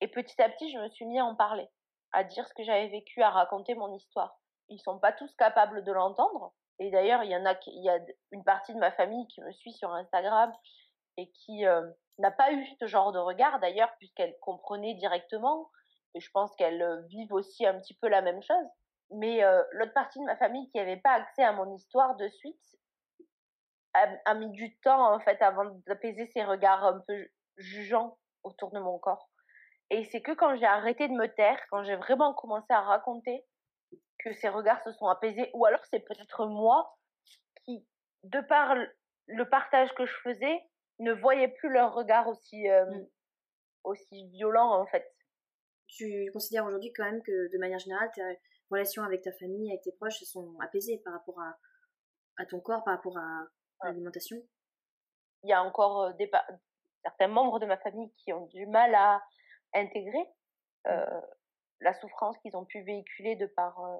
[0.00, 1.68] Et petit à petit, je me suis mis à en parler,
[2.12, 4.40] à dire ce que j'avais vécu, à raconter mon histoire.
[4.70, 6.54] Ils sont pas tous capables de l'entendre.
[6.78, 7.98] Et d'ailleurs, il y en a, il y a
[8.32, 10.50] une partie de ma famille qui me suit sur Instagram
[11.18, 11.64] et qui
[12.18, 15.68] n'a pas eu ce genre de regard d'ailleurs, puisqu'elle comprenait directement.
[16.14, 18.66] Et je pense qu'elles euh, vivent aussi un petit peu la même chose.
[19.12, 22.28] Mais euh, l'autre partie de ma famille qui n'avait pas accès à mon histoire de
[22.28, 22.76] suite
[23.94, 28.70] a, a mis du temps en fait avant d'apaiser ces regards un peu jugeants autour
[28.70, 29.30] de mon corps.
[29.90, 33.44] Et c'est que quand j'ai arrêté de me taire, quand j'ai vraiment commencé à raconter,
[34.18, 35.50] que ces regards se sont apaisés.
[35.54, 36.96] Ou alors c'est peut-être moi
[37.64, 37.86] qui,
[38.24, 40.60] de par le- partage que je faisais,
[40.98, 43.06] ne voyais plus leur regard aussi, euh, Mm.
[43.84, 45.10] aussi violent en fait.
[45.92, 48.22] Tu considères aujourd'hui quand même que de manière générale tes
[48.70, 51.58] relations avec ta famille, avec tes proches, sont apaisées par rapport à,
[52.38, 53.46] à ton corps, par rapport à,
[53.84, 54.36] l'alimentation?
[55.42, 56.30] il y a encore euh, des
[57.02, 59.22] certains membres de ma famille qui ont du mal à
[59.74, 60.26] intégrer
[60.86, 61.20] euh,
[61.80, 63.98] la souffrance qu'ils ont pu véhiculer de par euh,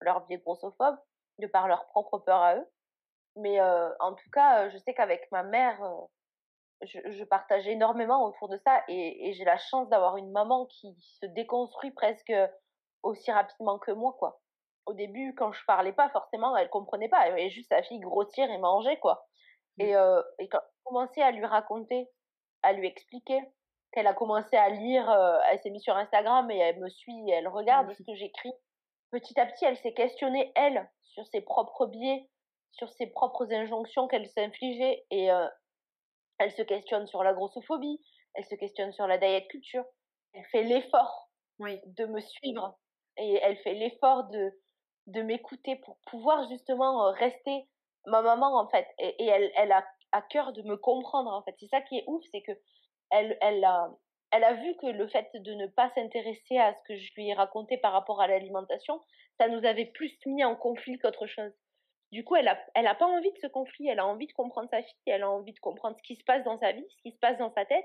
[0.00, 0.98] leur biais grossophobe,
[1.38, 2.66] de par leur propre peur à eux.
[3.36, 5.80] Mais euh, en tout cas, je sais qu'avec ma mère,
[6.82, 10.66] je, je partage énormément autour de ça et, et j'ai la chance d'avoir une maman
[10.66, 12.32] qui se déconstruit presque
[13.02, 14.40] aussi rapidement que moi, quoi.
[14.86, 17.26] Au début, quand je parlais pas, forcément, elle comprenait pas.
[17.26, 19.26] Elle voyait juste sa fille grossir et manger, quoi.
[19.78, 22.08] Et, euh, et quand j'ai commencé à lui raconter,
[22.62, 23.40] à lui expliquer,
[23.92, 27.28] qu'elle a commencé à lire, euh, elle s'est mise sur Instagram et elle me suit,
[27.28, 27.94] et elle regarde Mhm.
[27.94, 28.52] ce que j'écris.
[29.10, 32.28] Petit à petit, elle s'est questionnée, elle, sur ses propres biais,
[32.72, 35.06] sur ses propres injonctions qu'elle s'infligeait.
[35.10, 35.46] Et euh,
[36.38, 38.00] elle se questionne sur la grossophobie,
[38.34, 39.84] elle se questionne sur la diet culture.
[40.34, 42.78] Elle fait l'effort Oui, de me suivre
[43.16, 44.52] et elle fait l'effort de,
[45.06, 47.68] de m'écouter pour pouvoir justement euh, rester
[48.06, 51.42] ma maman en fait et, et elle, elle a à cœur de me comprendre en
[51.42, 52.52] fait c'est ça qui est ouf c'est que
[53.10, 53.90] elle, elle a
[54.30, 57.28] elle a vu que le fait de ne pas s'intéresser à ce que je lui
[57.28, 59.02] ai raconté par rapport à l'alimentation
[59.38, 61.52] ça nous avait plus mis en conflit qu'autre chose
[62.12, 64.32] du coup elle a elle a pas envie de ce conflit elle a envie de
[64.32, 66.86] comprendre sa fille elle a envie de comprendre ce qui se passe dans sa vie
[66.88, 67.84] ce qui se passe dans sa tête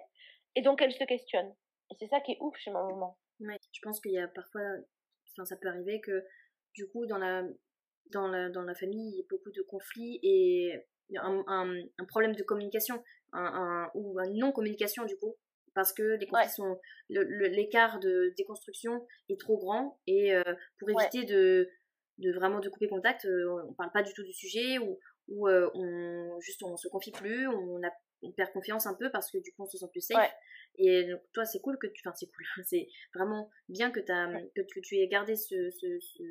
[0.55, 1.53] et donc elle se questionne
[1.91, 3.57] et c'est ça qui est ouf chez ma maman ouais.
[3.71, 4.61] Je pense qu'il y a parfois,
[5.33, 6.23] enfin ça peut arriver que
[6.75, 7.43] du coup dans la
[8.11, 10.73] dans la, dans la famille il y a beaucoup de conflits et
[11.17, 15.35] un, un, un problème de communication un, un- ou une non communication du coup
[15.75, 16.49] parce que les conflits Ouais.
[16.49, 20.43] sont l'écart de déconstruction est trop grand et euh,
[20.77, 21.03] pour Ouais.
[21.03, 21.67] éviter de
[22.19, 24.99] de vraiment de couper contact euh, on parle pas du tout du sujet ou
[25.29, 29.09] ou euh, on juste on se confie plus on a on perd confiance un peu
[29.11, 30.17] parce que du coup on se sent plus safe.
[30.17, 30.31] Ouais.
[30.77, 34.27] et donc, toi c'est cool que tu enfin c'est cool c'est vraiment bien que, t'as-
[34.55, 36.23] que, tu, que tu aies gardé ce, ce, ce,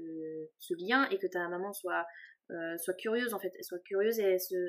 [0.58, 2.06] ce lien et que ta maman soit
[2.50, 4.24] euh, soit curieuse en fait, elle soit curieuse et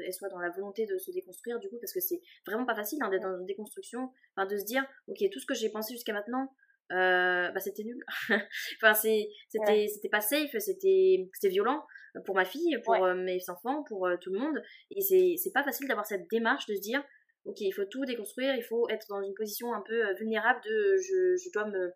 [0.05, 2.75] elle, soit dans la volonté de se déconstruire du coup parce que c'est vraiment pas
[2.75, 5.69] facile hein, d'être dans une déconstruction, enfin de se dire ok tout ce que j'ai
[5.69, 6.53] pensé jusqu'à maintenant
[6.91, 8.03] euh, bah c'était nul,
[8.81, 11.83] enfin c'est c'était c'était pas safe, c'était c'était violent
[12.25, 14.61] pour ma fille, pour euh, mes enfants, pour tout le monde.
[14.91, 17.03] Et c'est c'est pas facile d'avoir cette démarche de se dire
[17.45, 20.97] ok il faut tout déconstruire, il faut être dans une position un peu vulnérable de
[20.97, 21.93] je, je dois me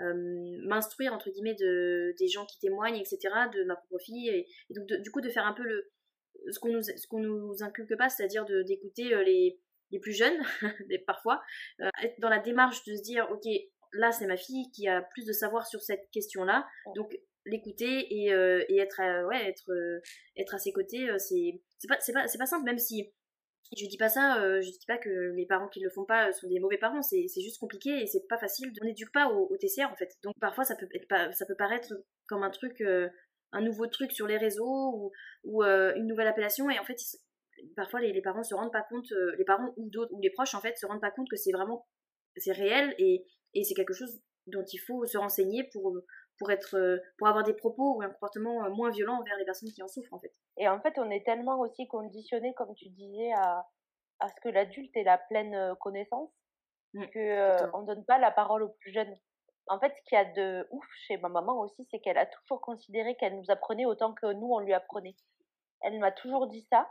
[0.00, 3.18] euh, m'instruire entre guillemets de des gens qui témoignent etc
[3.52, 4.28] de ma propre fille.
[4.28, 5.92] Et, donc du coup de faire un peu le
[6.50, 9.60] ce qu'on nous ce qu'on nous inculque pas c'est-à-dire de d'écouter euh, les
[9.92, 10.42] les plus jeunes
[11.06, 11.40] parfois
[11.80, 13.44] euh, être dans la démarche de se dire ok
[13.94, 18.06] là c'est ma fille qui a plus de savoir sur cette question là donc l'écouter
[18.14, 19.70] et, et être ouais être
[20.36, 23.12] être à ses côtés c'est c'est pas c'est pas c'est pas simple même si
[23.76, 26.32] je dis pas ça, euh, je dis pas que les parents qui le font pas
[26.32, 28.72] sont des mauvais parents, c'est juste compliqué et c'est pas facile.
[28.80, 30.10] On n'éduque pas au, TCR en fait.
[30.22, 31.92] Donc parfois ça peut, être, ça peut paraître
[32.28, 33.08] comme un truc, euh,
[33.52, 35.12] un nouveau truc sur les réseaux
[35.44, 36.98] ou, euh, une nouvelle appellation et en fait
[37.76, 40.60] parfois les, parents se rendent pas compte, les parents ou d'autres ou les proches en
[40.60, 41.86] fait se rendent pas compte que c'est vraiment
[42.36, 43.24] c'est réel et,
[43.54, 45.94] et c'est quelque chose dont il faut se renseigner pour
[46.38, 49.44] pour être euh, pour avoir des propos ou un comportement euh, moins violent envers les
[49.44, 50.32] personnes qui en souffrent en fait.
[50.56, 53.66] Et en fait, on est tellement aussi conditionné comme tu disais à
[54.20, 56.30] à ce que l'adulte ait la pleine euh, connaissance
[56.94, 59.14] mmh, que on donne pas la parole aux plus jeunes.
[59.66, 62.26] En fait, ce qu'il y a de ouf chez ma maman aussi, c'est qu'elle a
[62.26, 65.16] toujours considéré qu'elle nous apprenait autant que nous on lui apprenait.
[65.80, 66.90] Elle m'a toujours dit ça.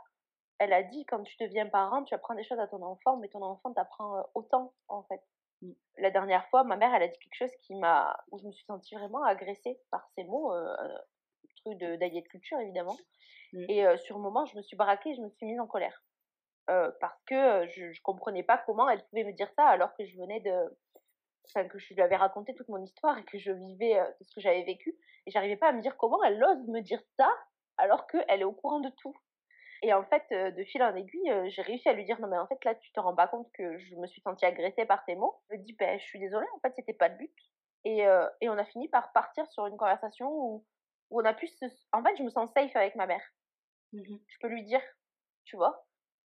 [0.58, 3.28] Elle a dit quand tu deviens parent, tu apprends des choses à ton enfant, mais
[3.28, 5.20] ton enfant t'apprend autant en fait.
[5.98, 8.52] La dernière fois, ma mère, elle a dit quelque chose qui m'a, où je me
[8.52, 10.76] suis sentie vraiment agressée par ces mots, euh,
[11.64, 12.96] truc de de culture évidemment.
[13.52, 13.64] Mmh.
[13.68, 16.02] Et euh, sur le moment, je me suis braquée, je me suis mise en colère
[16.70, 20.04] euh, parce que je, je comprenais pas comment elle pouvait me dire ça alors que
[20.04, 20.76] je venais de,
[21.46, 24.34] enfin que je lui avais raconté toute mon histoire et que je vivais de ce
[24.34, 24.96] que j'avais vécu
[25.26, 27.30] et j'arrivais pas à me dire comment elle ose me dire ça
[27.76, 29.14] alors qu'elle est au courant de tout.
[29.84, 32.26] Et en fait, euh, de fil en aiguille, euh, j'ai réussi à lui dire non
[32.26, 34.86] mais en fait là tu te rends pas compte que je me suis sentie agressée
[34.86, 35.36] par tes mots.
[35.50, 37.34] Je lui dis ben je suis désolée, en fait c'était pas le but.
[37.84, 40.64] Et, euh, et on a fini par partir sur une conversation où,
[41.10, 41.66] où on a pu se...
[41.92, 43.20] En fait je me sens safe avec ma mère.
[43.92, 44.80] Mmh je peux lui dire,
[45.44, 45.86] tu vois.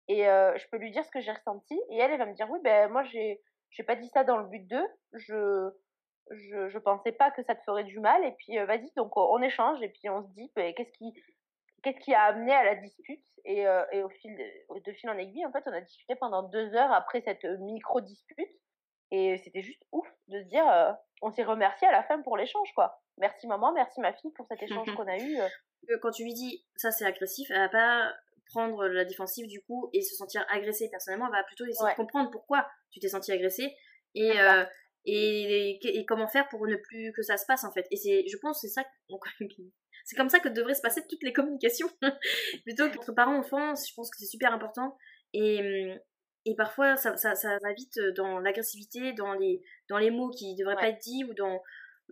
[0.09, 1.81] Et je peux lui dire ce que j'ai ressenti.
[1.91, 3.41] Et elle, elle va me dire oui ben moi j'ai
[3.71, 4.83] j'ai pas dit ça dans le but de.
[5.13, 5.71] Je
[6.33, 9.41] je, je pensais pas que ça te ferait du mal et puis vas-y donc on
[9.43, 11.13] échange et puis on se dit ben, qu'est-ce qui
[11.85, 15.11] qu'est-ce qui a amené à la dispute et, euh, et, au fil de, de, fil
[15.11, 18.51] en aiguille en fait on a discuté pendant deux heures après cette micro dispute
[19.11, 22.37] et c'était juste ouf de se dire euh, on s'est remercié à la fin pour
[22.37, 23.01] l'échange quoi.
[23.19, 25.99] Merci maman merci ma fille pour cet échange qu'on a eu euh.
[26.03, 28.13] quand tu lui dis ça c'est agressif elle va pas
[28.47, 30.89] prendre la défensive du coup et se sentir agressée.
[30.91, 33.75] Personnellement elle va plutôt essayer de comprendre pourquoi tu t'es senti agressée
[34.15, 34.33] et
[35.07, 37.87] et, et, comment faire pour ne plus que ça se passe en fait.
[37.91, 38.83] Et c'est je pense c'est ça
[40.05, 41.89] c'est comme ça que devraient se passer toutes les communications.
[42.65, 44.97] Plutôt qu'entre parents-enfants, je pense que c'est super important.
[45.33, 45.99] Et, hum,
[46.47, 50.53] et parfois, ça, ça, ça va vite dans l'agressivité, dans les, dans les mots qui
[50.53, 51.63] ne devraient pas être dits ou dans.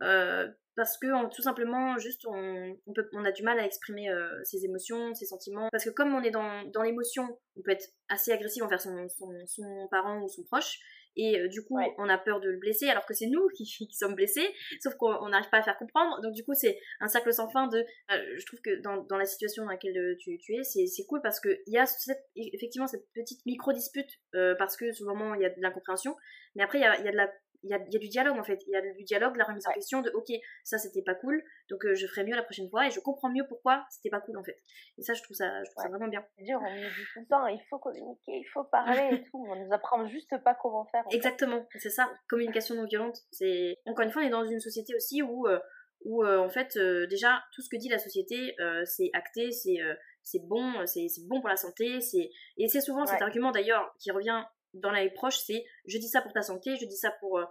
[0.02, 4.08] Euh, parce que tout simplement, juste, on, on, peut, on a du mal à exprimer
[4.08, 5.68] euh, ses émotions, ses sentiments.
[5.70, 9.06] Parce que comme on est dans, dans l'émotion, on peut être assez agressif envers son,
[9.10, 10.78] son, son parent ou son proche
[11.16, 13.64] et euh, du coup on a peur de le blesser alors que c'est nous qui,
[13.88, 14.48] qui, sommes blessés
[14.80, 16.20] sauf qu'on n'arrive pas à faire comprendre.
[16.22, 19.16] Donc du coup c'est un cercle sans fin de euh, je trouve que dans, dans,
[19.16, 21.86] la situation dans laquelle euh, tu, tu es c'est cool parce que il y a
[21.86, 24.20] cette, effectivement cette petite micro dispute
[24.58, 26.16] parce que moment il y a de l'incompréhension.
[26.54, 27.30] Mais après il y a, y a de la
[27.62, 28.60] il y a, y a, du dialogue en fait.
[28.66, 30.32] Il y a du dialogue, la remise en question de ok,
[30.64, 33.30] ça c'était pas cool, donc euh, je ferai mieux la prochaine fois et je comprends
[33.30, 34.56] mieux pourquoi c'était pas cool en fait.
[34.98, 36.24] Et ça, je trouve ça, je trouve ça vraiment bien.
[36.36, 39.22] C'est dur, on nous dit tout le temps, il faut communiquer, il faut parler et
[39.30, 39.46] tout.
[39.48, 41.04] On nous apprend juste pas comment faire.
[41.10, 42.10] Exactement, c'est ça.
[42.28, 43.18] Communication non violente.
[43.30, 45.58] C'est encore une fois, on est dans une société aussi où euh,
[46.04, 46.76] où euh, en fait
[47.08, 49.78] déjà tout ce que dit la société c'est acté, c'est
[50.24, 54.10] c'est bon, c'est bon pour la santé, c'est et c'est souvent cet argument d'ailleurs qui
[54.10, 54.44] revient
[54.74, 57.44] dans la proche, c'est je dis ça pour ta santé, je dis ça pour, euh,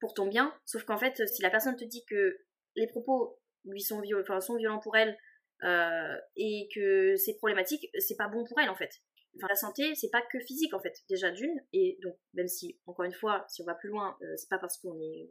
[0.00, 0.54] pour ton bien.
[0.64, 2.38] Sauf qu'en fait, si la personne te dit que
[2.76, 4.02] les propos lui sont,
[4.40, 5.16] sont violents pour elle
[5.62, 8.90] euh, et que c'est problématique, c'est pas bon pour elle en fait.
[9.36, 11.60] Enfin, la santé, c'est pas que physique en fait, déjà d'une.
[11.72, 14.58] Et donc, même si, encore une fois, si on va plus loin, euh, c'est pas
[14.58, 15.30] parce qu'on est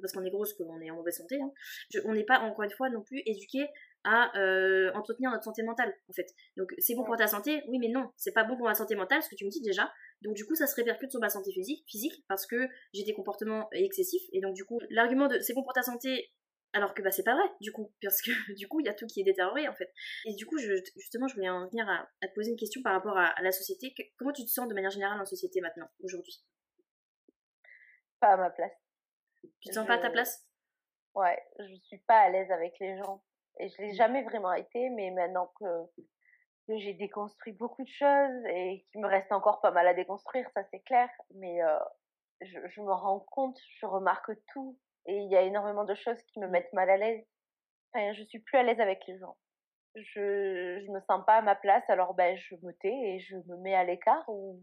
[0.00, 1.38] parce qu'on est grosse qu'on est en mauvaise santé.
[1.40, 1.52] Hein.
[2.04, 3.68] on n'est pas, encore une fois, non plus éduqué
[4.04, 6.26] à euh, entretenir notre santé mentale, en fait.
[6.56, 8.94] Donc, c'est bon pour ta santé, oui, mais non, c'est pas bon pour ma santé
[8.94, 9.92] mentale, ce que tu me dis déjà.
[10.22, 13.14] Donc, du coup, ça se répercute sur ma santé physique, physique parce que j'ai des
[13.14, 14.22] comportements excessifs.
[14.32, 16.32] Et donc, du coup, l'argument de c'est bon pour ta santé,
[16.72, 18.94] alors que bah, c'est pas vrai, du coup, parce que du coup, il y a
[18.94, 19.92] tout qui est détérioré, en fait.
[20.26, 22.94] Et du coup, je, justement, je voulais en venir à, te poser une question par
[22.94, 23.94] rapport à, la société.
[24.16, 26.42] comment tu te sens de manière générale en société maintenant, aujourd'hui?
[28.20, 28.72] Pas à ma place.
[29.60, 30.46] Tu te sens pas à ta place?
[31.14, 33.22] Ouais, je suis pas à l'aise avec les gens
[33.60, 35.64] Et je l'ai jamais vraiment été, mais maintenant que,
[36.66, 40.48] que j'ai déconstruit beaucoup de choses et qu'il me reste encore pas mal à déconstruire,
[40.54, 41.78] ça c'est clair, mais euh,
[42.40, 46.20] je, je, me rends compte, je remarque tout, et il y a énormément de choses
[46.32, 47.24] qui me mettent mal à l'aise.
[47.92, 49.36] Enfin, je suis plus à l'aise avec les gens.
[49.94, 53.36] Je, je me sens pas à ma place, alors ben je me tais et je
[53.36, 54.62] me mets à l'écart ou,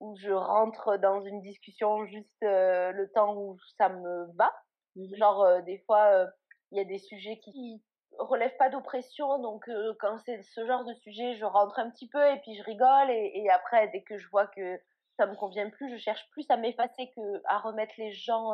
[0.00, 4.54] ou je rentre dans une discussion juste euh, le temps où ça me va.
[4.96, 6.26] Mmh Genre euh, des fois euh,
[6.70, 7.82] il y a des sujets qui
[8.18, 9.68] relèvent pas d'oppression, donc
[10.00, 13.10] quand c'est ce genre de sujet, je rentre un petit peu et puis je rigole
[13.10, 14.80] et, après dès que je vois que
[15.18, 18.52] ça me convient plus, je cherche plus à m'effacer que à remettre les gens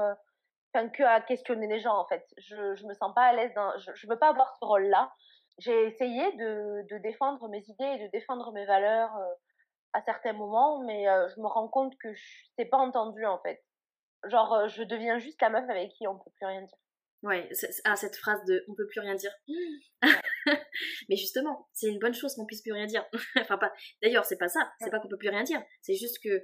[0.74, 2.26] enfin que à questionner les gens en fait.
[2.38, 5.12] Je je me sens pas à l'aise je, je veux pas avoir ce rôle là.
[5.58, 9.34] J'ai essayé de de défendre mes idées et de défendre mes valeurs euh,
[9.92, 12.08] à certains moments mais euh, je me rends compte que
[12.56, 13.62] c'est pas entendu en fait.
[14.24, 16.78] Genre euh, je deviens juste la meuf avec qui on peut plus rien dire.
[17.22, 17.48] Ouais,
[17.84, 19.32] ah, cette phrase de on peut plus rien dire.
[21.08, 23.04] mais justement, c'est une bonne chose qu'on puisse plus rien dire.
[23.40, 23.72] enfin pas.
[24.02, 26.42] D'ailleurs, c'est pas ça, c'est pas qu'on peut plus rien dire, c'est juste que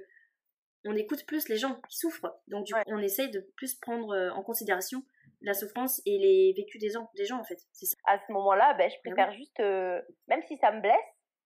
[0.85, 2.39] on écoute plus les gens qui souffrent.
[2.47, 5.03] Donc du coup, on essaye de plus prendre euh, en considération
[5.41, 7.59] la souffrance et les vécus des gens, des gens en fait.
[7.73, 7.97] Ça.
[8.05, 10.95] À ce moment-là, ben, je préfère juste, euh, même si ça me blesse,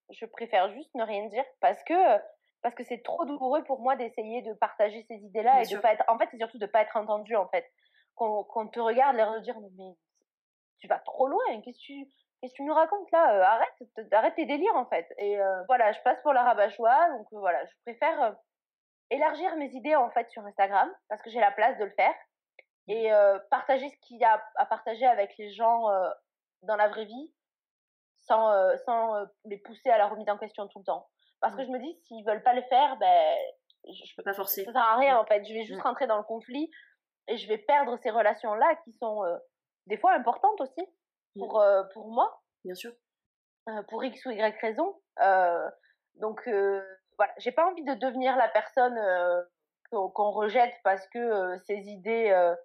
[0.10, 1.94] je préfère juste ne rien dire parce que
[2.62, 5.94] parce que c'est trop douloureux pour moi d'essayer de partager ces idées-là et de pas
[5.94, 6.04] être.
[6.08, 7.66] En fait, c'est surtout de pas être entendu en fait.
[8.16, 9.96] Qu'on te regarde, l'air de dire mais
[10.80, 11.62] tu vas trop loin.
[11.64, 12.08] Qu'est-ce que tu
[12.40, 13.36] qu'est-ce que tu nous racontes là?
[13.36, 15.08] Euh, Arrête, arrête tes délires en fait.
[15.18, 18.36] Et voilà, je passe pour la rabat-joie, donc voilà, je préfère
[19.12, 22.14] élargir mes idées en fait sur Instagram parce que j'ai la place de le faire
[22.14, 22.92] mmh.
[22.92, 26.10] et euh, partager ce qu'il y a à partager avec les gens euh,
[26.64, 27.32] dans la vraie vie
[28.16, 29.14] sans euh, sans
[29.46, 31.10] les pousser à la remise en question tout le temps
[31.42, 31.66] parce que mmh.
[31.66, 33.38] je me dis s'ils veulent pas le faire ben
[33.86, 35.88] je, peux pas forcer ça sert à rien en fait je vais juste mmh.
[35.88, 36.72] rentrer dans le conflit
[37.32, 39.24] et je vais perdre ces relations là qui sont
[39.88, 40.86] des fois importantes aussi
[41.38, 41.64] pour
[41.94, 42.92] pour moi bien sûr
[43.88, 44.96] pour x ou y raison
[46.20, 46.48] donc
[47.22, 49.42] voilà, j'ai pas envie de devenir la personne euh,
[49.92, 52.56] qu'on rejette parce que euh, ses idées euh,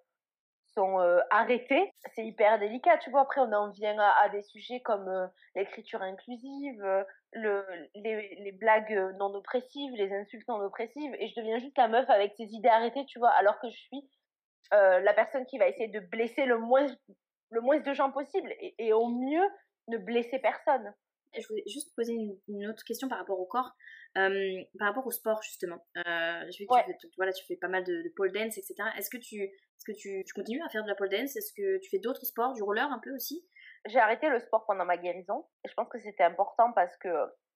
[0.73, 0.97] sont
[1.31, 1.91] arrêtées.
[2.15, 3.21] C'est hyper délicat, tu vois.
[3.21, 9.33] Après, on en vient à, des sujets comme l'écriture inclusive, le, les, les, blagues non
[9.33, 13.05] oppressives, les insultes non oppressives, et je deviens juste la meuf avec ses idées arrêtées,
[13.07, 14.07] tu vois, alors que je suis
[14.71, 16.87] la personne qui va essayer de blesser le moins,
[17.51, 19.47] le moins de gens possible, et, et au mieux
[19.87, 20.93] ne blesser personne.
[21.37, 22.13] Je voulais juste poser
[22.47, 23.71] une, autre question par rapport au corps,
[24.17, 25.77] euh, par rapport au sport justement.
[25.97, 26.01] Euh,
[26.51, 28.75] je que tu, fais, voilà, tu fais pas mal de, pole dance, etc.
[28.97, 31.35] Est-ce que, tu, est-ce que tu, tu, continues à faire de la pole dance?
[31.35, 33.45] Est-ce que tu fais d'autres sports, du roller un peu aussi?
[33.85, 37.09] J'ai arrêté le sport pendant ma guérison et je pense que c'était important parce que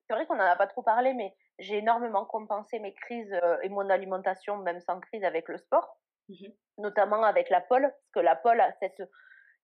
[0.06, 3.56] c'est vrai qu'on n'en a pas trop parlé, mais j'ai énormément compensé mes crises euh,
[3.62, 5.98] et mon alimentation, même sans crise, avec le sport,
[6.32, 9.02] mmh notamment avec la pole, parce que la pole a cette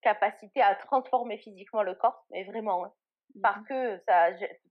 [0.02, 2.84] capacité à transformer physiquement le corps, mais vraiment.
[2.84, 2.92] Hein
[3.42, 4.28] parce mmh que ça,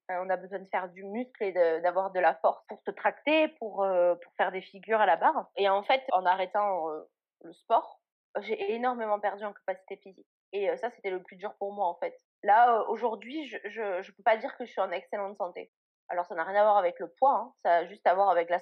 [0.09, 3.49] on a besoin de faire du muscle et d'avoir de, la force pour se tracter,
[3.59, 5.49] pour, euh, pour faire des figures à la barre.
[5.55, 7.01] Et en fait, en arrêtant euh,
[7.43, 7.99] le sport,
[8.39, 10.27] j'ai énormément perdu en capacité physique.
[10.53, 12.15] Et euh, ça, c'était le plus dur pour moi, en fait.
[12.43, 15.71] Là, aujourd'hui, je, je, je peux pas dire que je suis en excellente santé.
[16.09, 17.53] Alors, ça n'a rien à voir avec le poids, hein.
[17.63, 18.59] ça a juste à voir avec la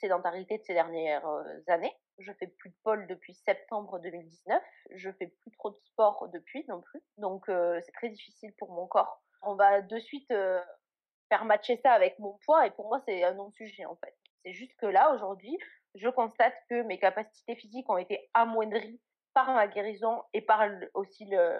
[0.00, 1.26] sédentarité de ces dernières
[1.66, 1.92] années.
[2.18, 4.62] Je fais plus de pole depuis septembre 2019.
[4.92, 7.02] Je fais plus trop de sport depuis non plus.
[7.18, 10.60] Donc, c'est très difficile pour mon corps on va de suite euh,
[11.28, 14.14] faire matcher ça avec mon poids et pour moi c'est un non-sujet en fait.
[14.44, 15.56] C'est juste que là aujourd'hui,
[15.94, 19.00] je constate que mes capacités physiques ont été amoindries
[19.32, 21.58] par ma guérison et par aussi le,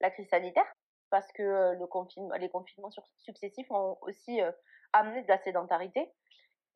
[0.00, 0.66] la crise sanitaire
[1.10, 4.50] parce que euh, le confinement, les confinements successifs ont aussi euh,
[4.92, 6.10] amené de la sédentarité.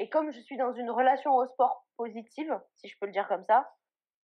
[0.00, 3.26] Et comme je suis dans une relation au sport positive, si je peux le dire
[3.28, 3.68] comme ça,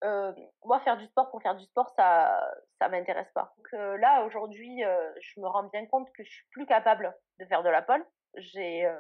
[0.04, 0.34] euh,
[0.66, 2.40] moi, faire du sport pour faire du sport, ça,
[2.80, 3.54] ça m'intéresse pas.
[3.58, 7.16] Donc euh, là, aujourd'hui, euh, je me rends bien compte que je suis plus capable
[7.40, 8.06] de faire de la pole.
[8.36, 8.92] J'ai,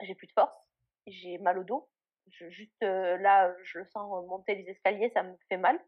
[0.00, 0.56] j'ai plus de force,
[1.06, 1.88] j'ai mal au dos.
[2.30, 5.78] Je, juste là, je le sens monter les escaliers, ça me fait mal.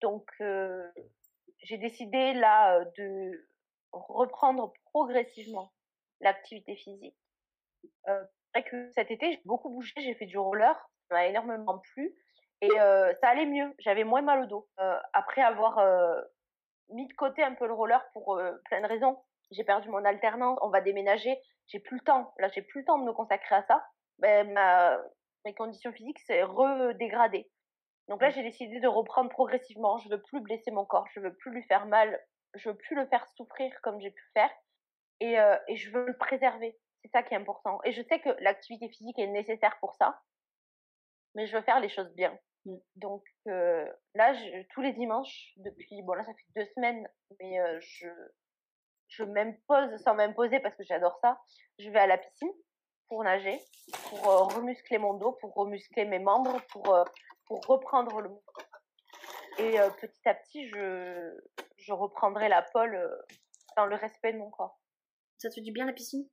[0.00, 3.48] Donc, j'ai décidé là de
[3.90, 5.72] reprendre progressivement
[6.20, 7.18] l'activité physique.
[8.56, 10.74] Euh, que cet été, j'ai beaucoup bougé, j'ai fait du roller,
[11.08, 12.14] ça m'a énormément plu.
[12.62, 14.68] Et euh, ça allait mieux, j'avais moins mal au dos.
[14.78, 16.20] Euh, après avoir euh,
[16.90, 19.18] mis de côté un peu le roller pour plein de raisons,
[19.50, 21.36] j'ai perdu mon alternance, on va déménager,
[21.66, 22.32] j'ai plus le temps.
[22.38, 23.84] Là, j'ai plus le temps de me consacrer à ça.
[24.18, 24.96] Ben, ma,
[25.44, 27.50] mes conditions physiques s'est redégradées.
[28.08, 28.32] Donc là, mmh.
[28.32, 29.98] j'ai décidé de reprendre progressivement.
[29.98, 32.20] Je veux plus blesser mon corps, je veux plus lui faire mal,
[32.54, 34.50] je veux plus le faire souffrir comme j'ai pu faire,
[35.18, 35.36] et,
[35.68, 36.78] et je veux le préserver.
[37.02, 37.80] C'est ça qui est important.
[37.84, 40.20] Et je sais que l'activité physique est nécessaire pour ça,
[41.34, 42.38] mais je veux faire les choses bien.
[42.64, 42.76] Mmh.
[42.96, 47.08] Donc euh, là, je, tous les dimanches, depuis, bon là ça fait deux semaines,
[47.40, 48.08] mais euh, je,
[49.08, 51.40] je m'impose sans m'imposer parce que j'adore ça.
[51.78, 52.52] Je vais à la piscine
[53.08, 53.60] pour nager,
[54.08, 56.96] pour euh, remuscler mon dos, pour remuscler mes membres, pour,
[57.46, 58.52] pour reprendre le mouvement.
[59.58, 61.38] Et petit à petit, je,
[61.76, 62.96] je reprendrai la pole
[63.76, 64.80] dans le respect de mon corps.
[65.36, 66.26] Ça te fait du bien la piscine?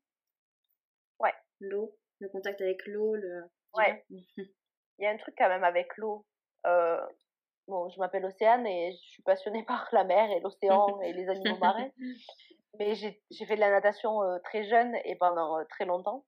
[1.60, 3.44] L'eau, le contact avec l'eau, le.
[3.76, 4.06] Ouais.
[4.10, 4.48] Il
[5.00, 6.26] y a un truc quand même avec l'eau.
[7.68, 11.30] bon, je m'appelle Océane et je suis passionnée par la mer et l'océan et les
[11.30, 11.92] animaux marins.
[12.78, 16.26] Mais j'ai fait de la natation très jeune et pendant très longtemps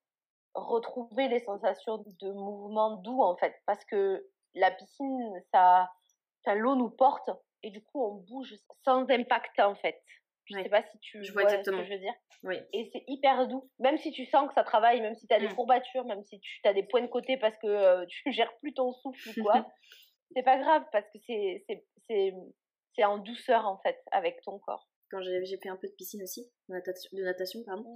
[0.53, 5.89] retrouver les sensations de mouvement doux en fait parce que la piscine ça,
[6.55, 7.29] l'eau nous porte
[7.63, 8.53] et du coup on bouge
[8.83, 10.01] sans impact en fait
[10.51, 11.77] je sais pas si tu vois, exactement.
[11.77, 12.57] ce que je veux dire oui.
[12.73, 15.39] et c'est hyper doux même si tu sens que ça travaille même si tu as
[15.39, 15.55] des mmh.
[15.55, 18.73] courbatures même si tu as des points de côté parce que euh, tu gères plus
[18.73, 19.67] ton souffle ou quoi
[20.35, 21.65] c'est pas grave parce que c'est
[22.07, 22.33] c'est
[22.95, 26.23] c'est en douceur en fait avec ton corps quand j'ai fait un peu de piscine
[26.23, 27.95] aussi, de natation, de natation pardon.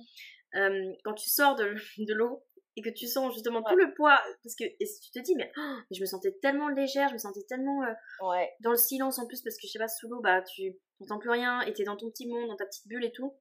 [0.55, 2.43] Euh, quand tu sors de, de l'eau
[2.75, 5.51] et que tu sens justement tout le poids, parce que et tu te dis, mais
[5.57, 8.51] oh, je me sentais tellement légère, je me sentais tellement euh, ouais.
[8.61, 11.19] dans le silence en plus, parce que je sais pas, sous l'eau, bah tu n'entends
[11.19, 13.33] plus rien, et t'es dans ton petit monde, dans ta petite bulle et tout.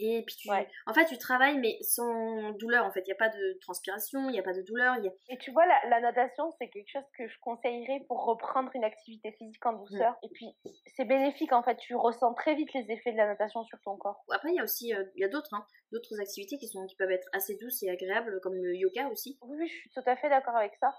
[0.00, 2.84] Et puis tu, en fait, tu travailles mais sans douleur.
[2.84, 4.96] En fait, il n'y a pas de transpiration, il n'y a pas de douleur.
[4.98, 5.12] Y a...
[5.28, 8.84] Et tu vois, la, la natation, c'est quelque chose que je conseillerais pour reprendre une
[8.84, 10.12] activité physique en douceur.
[10.12, 10.26] Mm.
[10.26, 10.56] Et puis,
[10.96, 11.76] c'est bénéfique en fait.
[11.76, 14.22] Tu ressens très vite les effets de la natation sur ton corps.
[14.30, 16.86] Après, il y a aussi, euh, il y a d'autres, hein, d'autres activités qui sont,
[16.86, 19.38] qui peuvent être assez douces et agréables, comme le yoga aussi.
[19.42, 20.94] Oui, je suis tout à fait d'accord avec ça.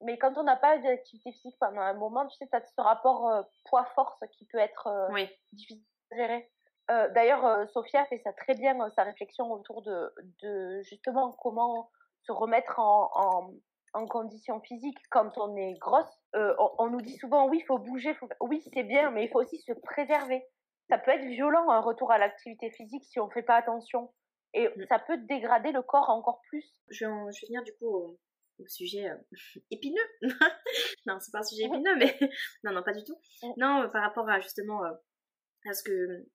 [0.00, 2.80] Mais quand on n'a pas d'activité physique pendant un moment, tu sais, tu as ce
[2.80, 6.50] rapport euh, poids-force qui peut être euh, difficile à gérer.
[6.90, 10.12] Euh, d'ailleurs, euh, Sophia fait ça très bien, euh, sa réflexion autour de,
[10.42, 11.90] de, justement comment
[12.26, 13.54] se remettre en, en,
[13.94, 16.20] en condition physique quand on est grosse.
[16.34, 19.58] On, nous dit souvent oui, il faut bouger, oui, c'est bien, mais il faut aussi
[19.58, 20.44] se préserver.
[20.90, 24.12] Ça peut être violent un retour à l'activité physique si on ne fait pas attention.
[24.52, 24.86] Et mm.
[24.88, 26.66] ça peut dégrader le corps encore plus.
[26.90, 28.18] Je vais, je vais venir du coup au,
[28.66, 29.10] sujet
[29.70, 30.08] épineux.
[31.06, 32.18] non, c'est pas un sujet épineux, mais
[32.64, 33.16] non, non, pas du tout.
[33.56, 36.26] Non, par rapport à justement à ce que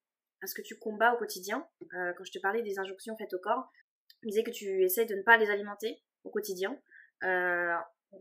[0.42, 1.68] à ce que tu combats au quotidien.
[1.94, 3.72] Euh, quand je te parlais des injonctions faites au corps,
[4.22, 6.78] tu disais que tu essayes de ne pas les alimenter au quotidien
[7.24, 7.76] euh,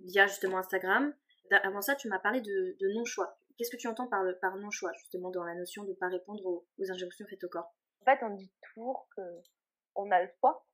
[0.05, 1.15] via justement Instagram.
[1.51, 3.39] Avant ça, tu m'as parlé de, non-choix.
[3.57, 6.45] Qu'est-ce que tu entends par, par non-choix, justement, dans la notion de ne pas répondre
[6.47, 7.75] aux, injonctions faites au corps?
[8.03, 10.65] En fait, on dit toujours qu'on a le choix.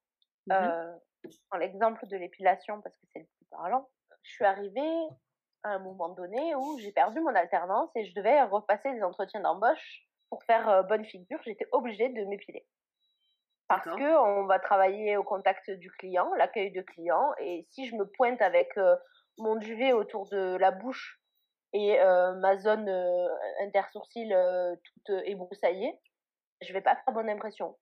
[0.47, 0.92] Mmh euh,
[1.51, 3.88] dans l'exemple de l'épilation, parce que c'est le plus parlant,
[4.22, 5.09] je suis arrivée
[5.62, 9.40] à un moment donné où j'ai perdu mon alternance et je devais repasser des entretiens
[9.40, 12.66] d'embauche pour faire euh, bonne figure, j'étais obligée de m'épiler.
[13.68, 17.95] Parce que on va travailler au contact du client, l'accueil de client, et si je
[17.95, 18.97] me pointe avec euh,
[19.39, 21.20] mon duvet autour de la bouche
[21.72, 22.91] et euh, ma zone
[23.61, 24.37] intersourcile
[24.82, 25.97] toute ébroussaillée,
[26.62, 27.76] je vais pas faire bonne impression.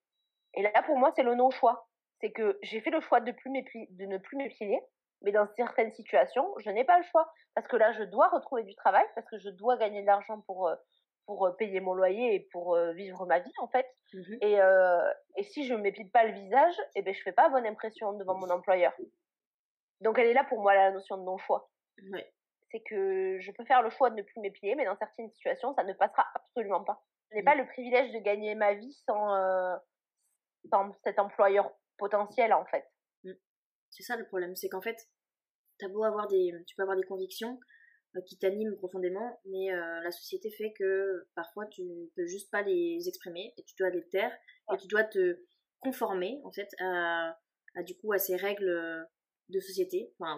[0.53, 1.87] Et là, pour moi, c'est le non-choix.
[2.21, 4.79] C'est que j'ai fait le choix de, plus de ne plus m'épiler,
[5.21, 7.33] mais dans certaines situations, je n'ai pas le choix.
[7.55, 10.39] Parce que là, je dois retrouver du travail, parce que je dois gagner de l'argent
[10.41, 10.69] pour
[11.25, 13.87] pour payer mon loyer et pour vivre ma vie en fait.
[14.13, 17.21] Mmh et, euh, et si je ne m'épile pas le visage, et eh ben, je
[17.21, 18.93] fais pas bonne impression devant mon employeur.
[20.01, 21.69] Donc elle est là pour moi la notion de non-choix.
[22.71, 25.73] C'est que je peux faire le choix de ne plus m'épiler, mais dans certaines situations,
[25.75, 27.03] ça ne passera absolument pas.
[27.31, 27.45] Je n'ai mmh.
[27.45, 29.79] pas le privilège de gagner ma vie sans,
[30.71, 32.85] sans cet employeur potentiel en fait.
[33.23, 33.31] Mmh.
[33.91, 34.97] C'est ça le problème, c'est qu'en fait,
[35.83, 37.59] as beau avoir des, tu peux avoir des convictions,
[38.21, 43.07] qui t'animent profondément, mais euh, la société fait que parfois tu peux juste pas les
[43.07, 44.31] exprimer et tu dois les taire
[44.71, 45.39] et tu dois te
[45.79, 47.35] conformer en fait à,
[47.83, 49.07] du coup à ces règles
[49.49, 50.13] de société.
[50.19, 50.37] Enfin,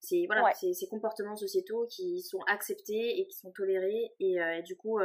[0.00, 4.76] c'est voilà, ces, comportements sociétaux qui sont acceptés et qui sont tolérés et, euh, du
[4.76, 4.98] coup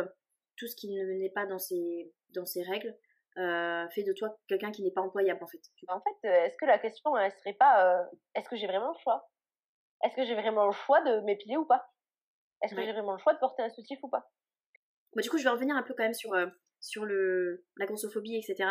[0.58, 2.96] tout ce qui ne n'est pas dans ces dans ces règles
[3.36, 5.62] fait de toi quelqu'un qui n'est pas employable en fait.
[5.88, 9.30] En fait, est-ce que la question ne serait pas est-ce que j'ai vraiment le choix?
[10.04, 11.90] Est-ce que j'ai vraiment le choix de m'épiler ou pas?
[12.62, 14.30] Est-ce que j'ai vraiment le choix de porter un soutif ou pas?
[15.16, 16.48] Bah, Du coup, je vais revenir un peu quand même sur, euh,
[16.80, 18.70] sur le, la grossophobie, etc.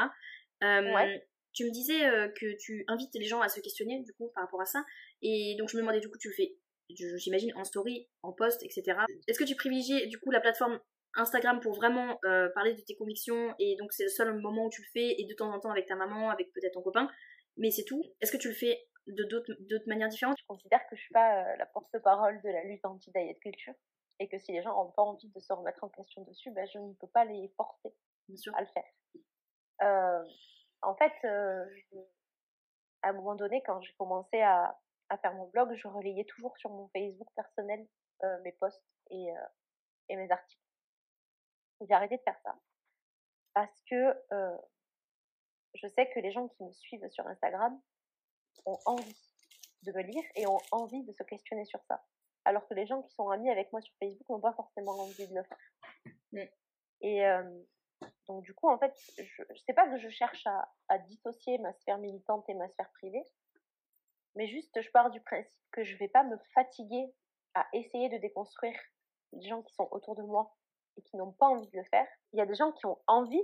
[0.63, 1.19] Euh,
[1.53, 4.45] tu me disais euh, que tu invites les gens à se questionner, du coup, par
[4.45, 4.85] rapport à ça.
[5.23, 6.57] Et donc, je me demandais, du coup, tu le fais,
[6.91, 8.99] j'imagine, en story, en post, etc.
[9.27, 10.79] Est-ce que tu privilégies, du coup, la plateforme
[11.15, 12.21] Instagram pour vraiment
[12.55, 13.55] parler de tes convictions?
[13.59, 15.71] Et donc c'est le seul moment où tu le fais et de temps en temps
[15.71, 17.11] avec ta maman, avec peut-être ton copain,
[17.57, 18.05] mais c'est tout.
[18.21, 18.79] Est-ce que tu le fais
[19.13, 20.39] de d'autres manières différentes.
[20.39, 23.75] Je considère que je suis pas euh, la porte-parole de la lutte anti-diet culture
[24.19, 26.67] et que si les gens n'ont pas envie de se remettre en question dessus, ben,
[26.67, 27.95] je ne peux pas les forcer
[28.55, 28.85] à le faire.
[29.83, 30.25] Euh,
[30.83, 31.65] en fait, euh,
[33.03, 34.79] à un moment donné, quand j'ai commencé à,
[35.09, 37.87] à, faire mon blog, je relayais toujours sur mon Facebook personnel
[38.43, 38.83] mes posts
[39.13, 39.29] et,
[40.09, 40.61] et mes articles.
[41.81, 42.59] J'ai arrêté de faire ça
[43.55, 44.13] parce que
[45.75, 47.81] je sais que les gens qui me suivent sur Instagram
[48.67, 49.17] ont envie
[49.83, 52.05] de me lire et ont envie de se questionner sur ça.
[52.45, 55.29] Alors que les gens qui sont amis avec moi sur Facebook n'ont pas forcément envie
[55.29, 56.13] de le faire.
[56.33, 56.43] Mm.
[57.01, 57.63] Et euh,
[58.27, 61.59] donc du coup, en fait, je ne sais pas que je cherche à, à, dissocier
[61.59, 63.25] ma sphère militante et ma sphère privée,
[64.35, 67.13] mais juste je pars du principe que je ne vais pas me fatiguer
[67.55, 68.79] à essayer de déconstruire
[69.33, 70.57] les gens qui sont autour de moi
[70.97, 72.07] et qui n'ont pas envie de le faire.
[72.33, 73.43] Il y a des gens qui ont envie,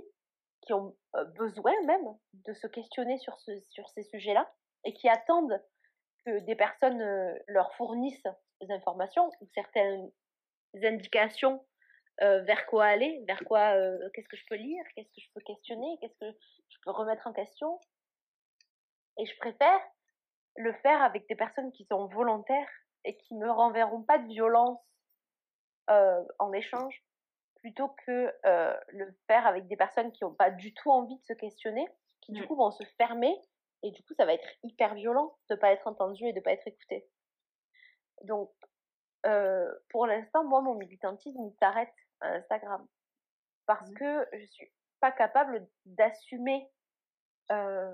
[0.61, 4.51] qui ont euh, besoin même de se questionner sur, ce, sur ces sujets-là
[4.85, 5.61] et qui attendent
[6.25, 8.27] que des personnes euh, leur fournissent
[8.61, 10.11] des informations ou certaines
[10.83, 11.65] indications
[12.21, 13.75] euh, vers quoi aller, vers quoi,
[14.13, 16.37] qu'est-ce que je peux lire, qu'est-ce que je peux questionner, qu'est-ce que
[16.69, 17.79] je peux remettre en question.
[19.17, 19.79] Et je préfère
[20.55, 22.69] le faire avec des personnes qui sont volontaires
[23.03, 24.79] et qui me renverront pas de violence
[25.87, 27.05] en échange
[27.65, 31.23] plutôt que euh, le faire avec des personnes qui n'ont pas du tout envie de
[31.23, 31.83] se questionner,
[32.21, 32.45] qui du mm.
[32.45, 33.35] coup vont se fermer,
[33.83, 36.39] et du coup ça va être hyper violent de ne pas être entendu et de
[36.39, 37.07] ne pas être écouté.
[38.23, 38.51] Donc,
[39.25, 42.87] euh, pour l'instant, moi, mon militantisme, il s'arrête à Instagram.
[43.65, 43.93] Parce mm.
[43.95, 46.69] que je suis pas capable d'assumer
[47.51, 47.93] euh,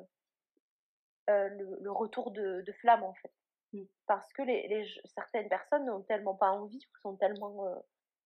[1.27, 3.33] le, retour de, flamme, en fait.
[3.73, 3.83] Mm.
[4.07, 7.81] Parce que les, certaines personnes n'ont tellement pas envie, ou sont tellement,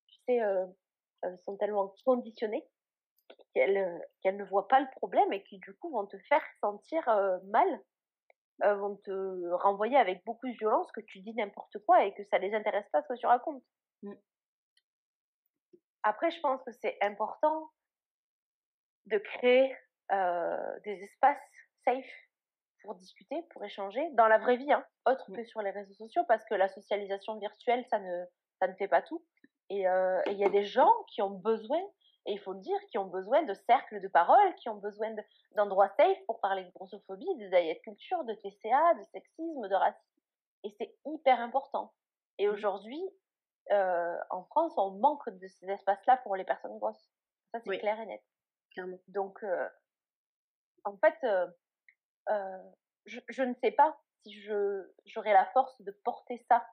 [0.07, 0.65] tu sais, euh,
[1.45, 2.67] sont tellement conditionnées
[3.55, 6.43] qu'elles euh, qu'elles ne voient pas le problème et qui du coup vont te faire
[6.59, 7.81] sentir euh, mal,
[8.61, 12.37] vont te renvoyer avec beaucoup de violence que tu dis n'importe quoi et que ça
[12.37, 13.63] les intéresse pas ce que tu racontes.
[16.03, 17.69] Après, je pense que c'est important
[19.07, 19.75] de créer
[20.85, 21.37] des espaces
[21.83, 22.05] safe
[22.81, 25.35] pour discuter, pour échanger, dans la vraie vie, hein, autre mmh.
[25.35, 28.25] que sur les réseaux sociaux, parce que la socialisation virtuelle, ça ne,
[28.59, 29.25] ça ne fait pas tout.
[29.71, 31.81] Euh, et il y a des gens qui ont besoin,
[32.25, 35.15] et il faut le dire, qui ont besoin de cercles de parole, qui ont besoin
[35.55, 40.21] d'endroits safe pour parler de grossophobie, de diet culture, de TCA, de sexisme, de racisme.
[40.63, 41.93] Et c'est hyper important.
[42.39, 42.51] Et mmh.
[42.51, 43.01] aujourd'hui,
[43.71, 47.11] euh, en France, on manque de ces espaces-là pour les personnes grosses.
[47.51, 48.23] Ça, c'est clair et net.
[48.71, 48.99] Clairement.
[49.07, 49.69] Donc, euh,
[50.83, 51.15] en fait,
[53.05, 54.41] je, je, ne sais pas si
[55.05, 56.65] j'aurai la force de porter ça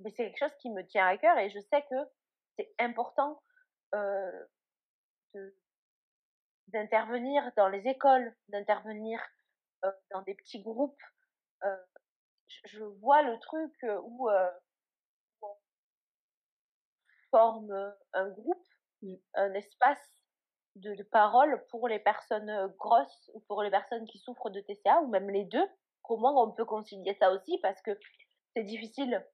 [0.00, 1.96] mais c'est quelque chose qui me tient à cœur et je sais que
[2.56, 3.45] c'est important euh,
[6.68, 9.20] d'intervenir dans les écoles, d'intervenir
[9.84, 11.00] euh, dans des petits groupes.
[11.64, 11.76] Euh,
[12.64, 13.72] je, vois le truc
[14.02, 14.50] où euh,
[15.42, 15.54] on
[17.30, 18.66] forme un groupe,
[19.02, 19.14] mmh.
[19.34, 20.12] un espace
[20.76, 25.00] de, de, parole pour les personnes grosses ou pour les personnes qui souffrent de TCA
[25.00, 25.66] ou même les deux.
[26.02, 27.58] Comment on peut concilier ça aussi?
[27.62, 27.98] Parce que
[28.54, 29.24] c'est difficile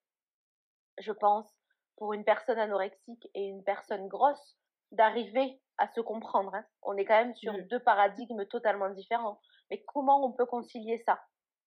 [0.99, 1.49] je pense,
[1.97, 4.57] pour une personne anorexique et une personne grosse,
[4.93, 6.55] d'arriver à se comprendre.
[6.55, 6.64] Hein.
[6.82, 7.62] On est quand même sur mmh.
[7.62, 9.40] deux paradigmes totalement différents.
[9.70, 11.20] Mais comment on peut concilier ça?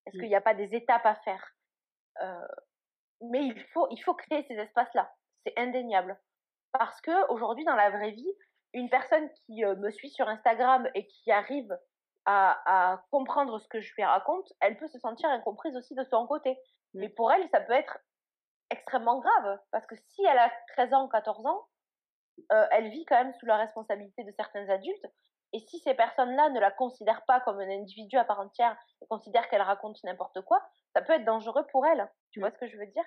[0.06, 0.20] Est-ce mmh.
[0.20, 1.56] qu'il n'y a pas des étapes à faire?
[2.22, 2.48] Euh,
[3.22, 5.12] Mais il faut, il faut créer ces espaces-là.
[5.46, 6.20] C'est indéniable.
[6.72, 8.34] Parce que aujourd'hui, dans la vraie vie,
[8.74, 11.78] une personne qui euh, me suit sur Instagram et qui arrive
[12.26, 16.04] à, à, comprendre ce que je lui raconte, elle peut se sentir incomprise aussi de
[16.04, 16.52] son côté.
[16.94, 17.00] Mmh.
[17.00, 17.98] Mais pour elle, ça peut être
[18.76, 19.60] extrêmement grave.
[19.72, 21.68] Parce que si elle a 13 ans, 14 ans,
[22.52, 25.06] euh, elle vit quand même sous la responsabilité de certains adultes.
[25.54, 29.08] Et si ces personnes-là ne la considèrent pas comme un individu à part entière et
[29.08, 30.62] considèrent qu'elle raconte n'importe quoi,
[30.94, 32.12] ça peut être dangereux pour elle.
[32.32, 33.06] Tu vois ce que je veux dire?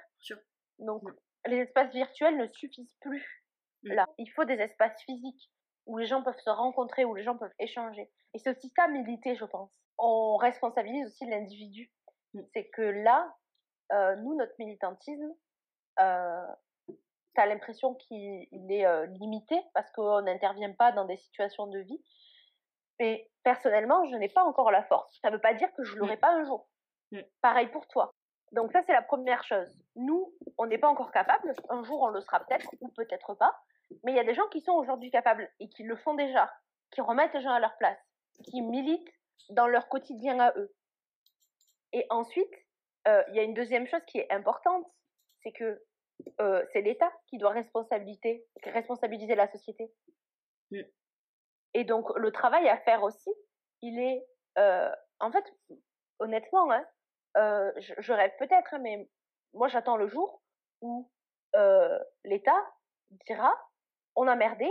[0.78, 1.02] Donc,
[1.46, 3.44] les espaces virtuels ne suffisent plus.
[3.82, 3.92] Mm.
[3.92, 5.50] Là, il faut des espaces physiques
[5.86, 8.10] où les gens peuvent se rencontrer, où les gens peuvent échanger.
[8.34, 9.70] Et c'est aussi ça, militer, je pense.
[9.98, 11.92] On responsabilise aussi l'individu.
[12.34, 12.40] Mm.
[12.54, 13.34] C'est que là,
[13.92, 15.34] euh, nous, notre militantisme,
[15.98, 21.78] tu as l'impression qu'il est euh, limité parce qu'on n'intervient pas dans des situations de
[21.80, 22.02] vie.
[22.98, 25.18] Mais personnellement, je n'ai pas encore la force.
[25.22, 26.20] Ça ne veut pas dire que je l'aurai mmh.
[26.20, 26.68] pas un jour.
[27.12, 27.20] Mmh.
[27.40, 28.14] Pareil pour toi.
[28.52, 29.68] Donc ça, c'est la première chose.
[29.94, 31.54] Nous, on n'est pas encore capable.
[31.68, 33.54] Un jour, on le sera peut-être ou peut-être pas.
[34.04, 36.52] Mais il y a des gens qui sont aujourd'hui capables et qui le font déjà,
[36.90, 37.98] qui remettent les gens à leur place,
[38.44, 39.12] qui militent
[39.50, 40.74] dans leur quotidien à eux.
[41.92, 42.52] Et ensuite,
[43.06, 44.86] euh, il y a une deuxième chose qui est importante,
[45.42, 45.82] c'est que
[46.40, 49.92] euh, c'est l'État qui doit responsabiliser, responsabiliser la société.
[50.70, 50.82] Mm.
[51.74, 53.30] Et donc, le travail à faire aussi,
[53.82, 54.26] il est,
[54.58, 54.90] euh,
[55.20, 55.44] en fait,
[56.18, 56.84] honnêtement, hein,
[57.36, 59.08] euh, je, rêve peut-être, hein, mais
[59.52, 60.42] moi j'attends le jour
[60.80, 61.10] où
[62.24, 62.66] l'État
[63.26, 63.52] dira,
[64.14, 64.68] on a merdé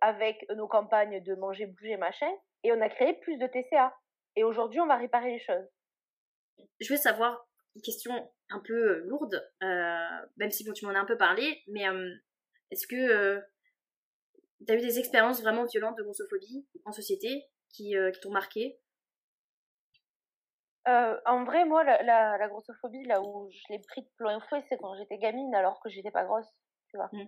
[0.00, 2.30] avec nos campagnes de manger, bouger, machin,
[2.64, 3.94] et on a créé plus de TCA.
[4.36, 5.68] Et aujourd'hui, on va réparer les choses.
[6.80, 7.46] Je veux savoir,
[7.80, 8.12] question
[8.50, 12.10] un peu euh, lourde, euh, même si tu m'en as un peu parlé, mais euh,
[12.70, 13.42] est-ce que
[14.64, 18.78] T'as eu des expériences vraiment violentes de grossophobie en société qui, qui t'ont marqué?
[20.88, 24.64] Euh, en vrai, moi, la, la, grossophobie, là où je l'ai pris de plein fouet,
[24.68, 26.48] c'est quand j'étais gamine, alors que j'étais pas grosse,
[26.88, 27.08] tu vois.
[27.12, 27.26] Mmh.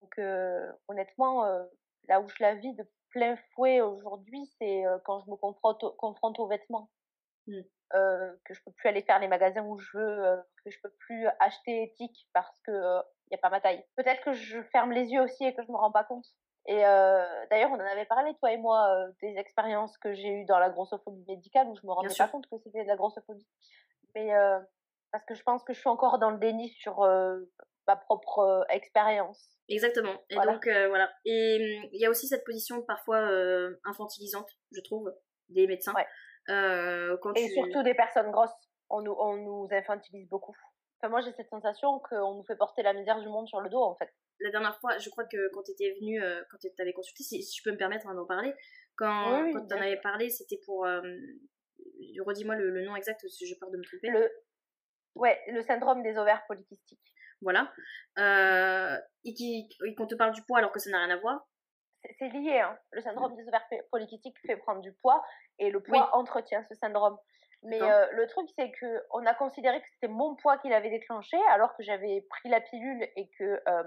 [0.00, 1.64] Donc, euh, honnêtement, euh,
[2.08, 6.38] là où je la vis de plein fouet aujourd'hui, c'est quand je me confronte, confronte
[6.38, 6.90] aux vêtements.
[7.46, 7.60] Mmh.
[7.92, 10.80] Euh, que je peux plus aller faire les magasins où je veux, euh, que je
[10.82, 13.84] peux plus acheter éthique parce que il y a pas ma taille.
[13.96, 16.26] Peut-être que je ferme les yeux aussi et que je me rends pas compte.
[16.66, 20.28] Et euh, d'ailleurs, on en avait parlé, toi et moi, euh, des expériences que j'ai
[20.28, 22.96] eues dans la grossophobie médicale où je me rendais pas compte que c'était de la
[22.96, 23.46] grossophobie.
[24.14, 24.58] Mais euh,
[25.12, 27.00] parce que je pense que je suis encore dans le déni sur
[27.86, 29.50] ma propre expérience.
[29.68, 30.14] Exactement.
[30.30, 31.10] Et donc, voilà.
[31.26, 33.28] Et hum, il y a aussi cette position parfois
[33.84, 35.12] infantilisante, je trouve,
[35.50, 35.92] des médecins.
[35.92, 36.06] Ouais.
[36.46, 38.54] Quand et surtout des personnes grosses.
[38.90, 40.54] On nous, on nous infantilise beaucoup.
[41.00, 43.70] Enfin, moi, j'ai cette sensation qu'on nous fait porter la misère du monde sur le
[43.70, 46.58] dos, en fait la dernière fois, je crois que quand tu étais venue, euh, quand
[46.58, 48.54] tu avais consulté, si, je peux me permettre hein, d'en parler,
[48.96, 50.84] quand, quand tu en avais parlé, c'était pour.
[50.86, 51.00] Euh,
[52.24, 54.08] redis-moi le, nom exact parce que j'ai peur de me tromper.
[54.10, 54.30] Le,
[55.16, 57.14] ouais, le syndrome des ovaires polykystiques.
[57.40, 57.72] Voilà.
[58.18, 61.46] Euh, et qu'on te parle du poids alors que ça n'a rien à voir.
[62.18, 62.78] C'est lié, hein.
[62.92, 65.24] Le syndrome des ovaires polykystiques fait prendre du poids
[65.58, 67.18] et le poids entretient ce syndrome.
[67.62, 70.90] Mais euh, le truc, c'est que on a considéré que c'était mon poids qui l'avait
[70.90, 73.82] déclenché, alors que j'avais pris la pilule et que euh,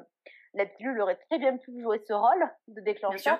[0.55, 3.39] la pilule aurait très bien pu jouer ce rôle de déclencheur.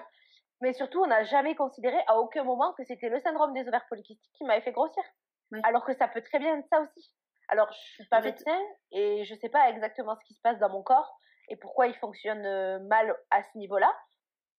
[0.62, 3.86] Mais surtout, on n'a jamais considéré à aucun moment que c'était le syndrome des ovaires
[3.90, 5.04] polykystiques qui m'avait fait grossir.
[5.64, 7.16] Alors que ça peut très bien être ça aussi.
[7.48, 8.60] Alors, je suis pas médecin
[8.92, 11.18] et je sais pas exactement ce qui se passe dans mon corps
[11.50, 13.96] et pourquoi il fonctionne euh, mal à ce niveau-là.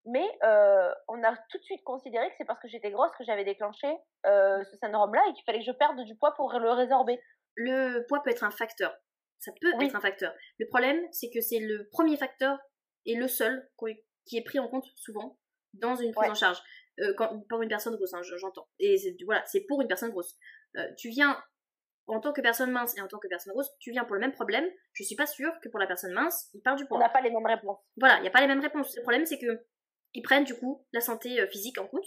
[0.05, 3.23] Mais euh, on a tout de suite considéré que c'est parce que j'étais grosse que
[3.23, 3.87] j'avais déclenché
[4.25, 7.19] euh, ce syndrome-là et qu'il fallait que je perde du poids pour le résorber.
[7.55, 8.95] Le poids peut être un facteur.
[9.39, 10.33] Ça peut être un facteur.
[10.57, 12.57] Le problème, c'est que c'est le premier facteur
[13.05, 13.69] et le seul
[14.25, 15.37] qui est pris en compte souvent
[15.73, 16.61] dans une prise en charge.
[16.99, 18.67] Euh, quand, pour une personne grosse, hein, j'entends.
[18.79, 20.35] Et voilà, c'est pour une personne grosse.
[20.97, 21.41] Tu viens
[22.07, 24.21] en tant que personne mince et en tant que personne grosse, tu viens pour le
[24.21, 24.65] même problème.
[24.93, 26.97] Je suis pas sûre que pour la personne mince, il parle du poids.
[26.97, 27.77] On n'a pas les mêmes réponses.
[27.97, 28.95] Voilà, il n'y a pas les mêmes réponses.
[28.95, 29.65] Le problème, c'est que
[30.13, 32.05] ils prennent du coup la santé euh, physique en compte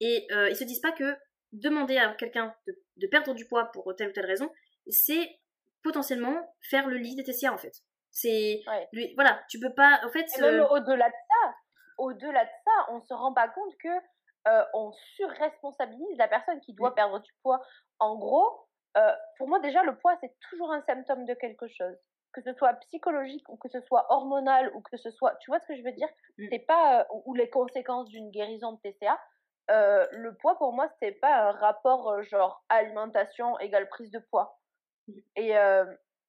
[0.00, 1.16] et euh, ils se disent pas que
[1.52, 4.50] demander à quelqu'un de, perdre du poids pour telle ou telle raison,
[4.88, 5.28] c'est
[5.82, 7.72] potentiellement faire le lit des TCA en fait.
[8.10, 8.62] C'est
[9.14, 10.26] voilà, tu peux pas en fait.
[10.40, 11.54] même euh, au-delà de ça,
[11.98, 13.88] au-delà de ça, on se rend pas compte que
[14.48, 17.60] euh, on surresponsabilise la personne qui doit perdre du poids.
[17.98, 18.68] En gros,
[19.38, 21.96] pour moi déjà le poids c'est toujours un symptôme de quelque chose
[22.34, 25.60] que ce soit psychologique ou que ce soit hormonal ou que ce soit, tu vois
[25.60, 26.08] ce que je veux dire?
[26.38, 26.46] Mm.
[26.50, 29.18] C'est pas euh, ou les conséquences d'une guérison de TCA.
[29.70, 34.18] Euh, le poids pour moi c'est pas un rapport euh, genre alimentation égale prise de
[34.18, 34.58] poids.
[35.08, 35.12] Mm.
[35.36, 35.52] Et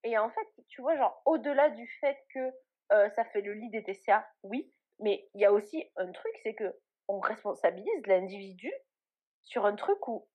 [0.04, 2.52] et en fait tu vois genre au-delà du fait que
[2.90, 6.54] ça fait le lit des TCA, oui, mais il y a aussi un truc c'est
[6.54, 6.78] que
[7.08, 8.72] on responsabilise l'individu
[9.42, 10.28] sur un truc où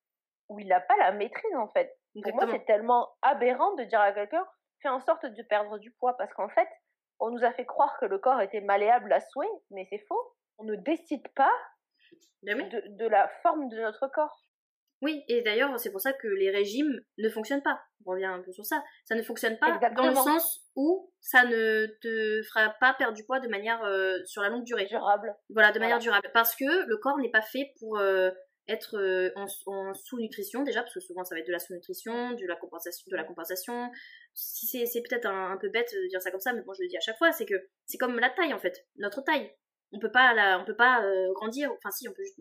[0.49, 1.97] où il n'a pas la maîtrise en fait.
[2.21, 4.45] Pour moi c'est tellement aberrant de dire à quelqu'un
[4.81, 6.67] fait en sorte de perdre du poids parce qu'en fait,
[7.19, 10.35] on nous a fait croire que le corps était malléable à souhait, mais c'est faux.
[10.57, 11.51] On ne décide pas
[12.43, 14.47] de, la forme de notre corps.
[15.01, 17.81] Oui, et d'ailleurs, c'est pour ça que les régimes ne fonctionnent pas.
[18.05, 18.83] On revient un peu sur ça.
[19.05, 23.25] Ça ne fonctionne pas dans le sens où ça ne te fera pas perdre du
[23.25, 24.85] poids de manière euh, sur la longue durée.
[24.85, 25.35] Durable.
[25.49, 26.29] Voilà, de manière durable.
[26.33, 28.29] Parce que le corps n'est pas fait pour euh,
[28.67, 29.47] être euh, en,
[29.93, 33.15] sous-nutrition déjà, parce que souvent ça va être de la sous-nutrition, de la compensation, de
[33.15, 33.91] la compensation.
[34.33, 36.87] Si c'est peut-être un, peu bête de dire ça comme ça, mais moi je le
[36.87, 37.55] dis à chaque fois, c'est que
[37.85, 39.51] c'est comme la taille en fait, notre taille.
[39.93, 42.39] On peut pas la, on peut pas euh, grandir, enfin si on peut juste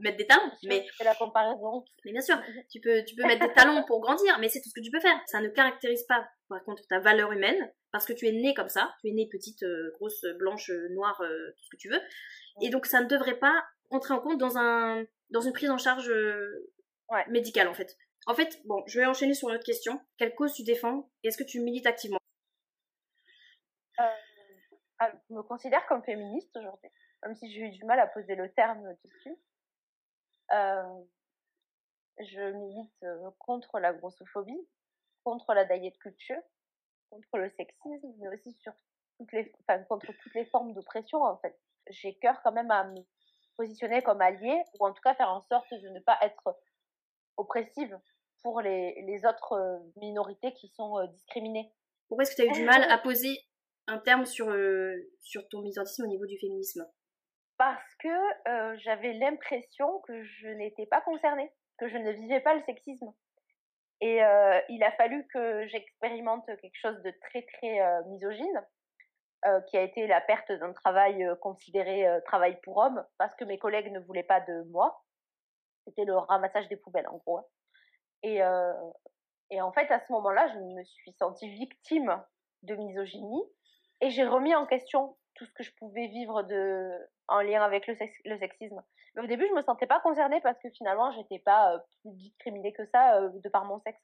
[0.00, 1.84] mettre des talons, mais c'est la comparaison.
[2.06, 2.40] Mais bien sûr,
[2.70, 4.90] tu peux tu peux mettre des talons pour grandir, mais c'est tout ce que tu
[4.90, 5.20] peux faire.
[5.26, 8.70] Ça ne caractérise pas par contre ta valeur humaine parce que tu es né comme
[8.70, 12.00] ça, tu es né petite, euh, grosse, blanche, noire, tout ce que tu veux.
[12.62, 15.78] Et donc ça ne devrait pas entrer en compte dans un dans une prise en
[15.78, 16.70] charge euh,
[17.28, 17.96] médicale en fait.
[18.26, 20.00] En fait, bon, je vais enchaîner sur une autre question.
[20.18, 22.18] Quelle cause tu défends Est-ce que tu milites activement?
[24.00, 24.04] Euh,
[24.98, 26.90] ah, Je me considère comme féministe aujourd'hui,
[27.22, 29.36] même si j'ai eu du mal à poser le terme dessus.
[30.52, 31.04] Euh,
[32.20, 33.06] je milite
[33.38, 34.68] contre la grossophobie,
[35.24, 36.42] contre la diet culture,
[37.10, 38.72] contre le sexisme, mais aussi sur
[39.18, 41.58] toutes les, enfin, contre toutes les formes d'oppression en fait.
[41.90, 43.00] J'ai cœur quand même à me
[43.58, 46.56] positionner comme allié, ou en tout cas faire en sorte de ne pas être
[47.36, 47.98] oppressive
[48.42, 51.70] pour les, les autres euh, minorités qui sont euh, discriminées.
[52.08, 53.36] Pourquoi est-ce que tu as eu du mal à poser
[53.88, 56.86] un terme sur, euh, sur ton militantisme au niveau du féminisme?
[57.58, 62.62] Parce que j'avais l'impression que je n'étais pas concernée, que je ne vivais pas le
[62.62, 63.12] sexisme.
[64.00, 64.20] Et
[64.68, 68.64] il a fallu que j'expérimente quelque chose de très très misogyne
[69.68, 73.92] qui a été la perte d'un travail considéré travail pour homme, parce que mes collègues
[73.92, 75.04] ne voulaient pas de moi.
[75.86, 77.38] C'était le ramassage des poubelles, en gros.
[77.38, 77.44] Hein.
[78.22, 78.40] Et,
[79.50, 82.22] et en fait, à ce moment-là, je me suis sentie victime
[82.62, 83.44] de misogynie
[84.00, 86.90] et j'ai remis en question tout ce que je pouvais vivre de,
[87.28, 88.82] en lien avec le, le sexisme.
[89.16, 92.72] Au début, je me sentais pas concernée parce que finalement, j'étais pas euh, plus discriminée
[92.72, 94.00] que ça euh, de par mon sexe.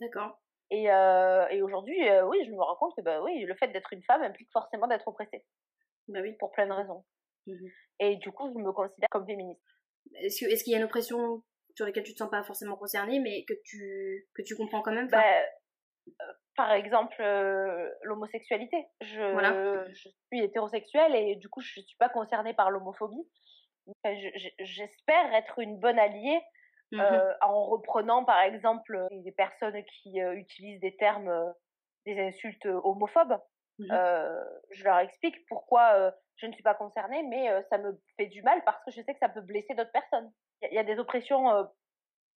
[0.00, 0.40] D'accord.
[0.70, 3.92] Et, euh, et aujourd'hui, oui, je me rends compte que bah, oui, le fait d'être
[3.92, 5.44] une femme implique forcément d'être oppressée.
[6.08, 6.34] Bah oui.
[6.38, 7.04] Pour plein de raisons.
[7.46, 7.68] Mmh
[8.02, 9.60] et du coup, je me considère comme féministe.
[10.22, 11.42] Est-ce qu'il y a une oppression
[11.76, 14.92] sur laquelle tu te sens pas forcément concernée, mais que tu, que tu comprends quand
[14.92, 15.22] même bah,
[16.56, 18.76] par exemple euh, l'homosexualité.
[19.00, 23.28] Je, je, suis hétérosexuelle et du coup je ne suis pas concernée par l'homophobie.
[24.58, 26.40] J'espère être une bonne alliée
[26.92, 31.30] mmh euh, en reprenant par exemple des personnes qui euh, utilisent des termes,
[32.06, 33.38] des insultes homophobes.
[33.78, 33.86] Mmh
[34.72, 38.62] je leur explique pourquoi je ne suis pas concernée, mais ça me fait du mal
[38.64, 40.30] parce que je sais que ça peut blesser d'autres personnes.
[40.62, 41.66] Il y, a des oppressions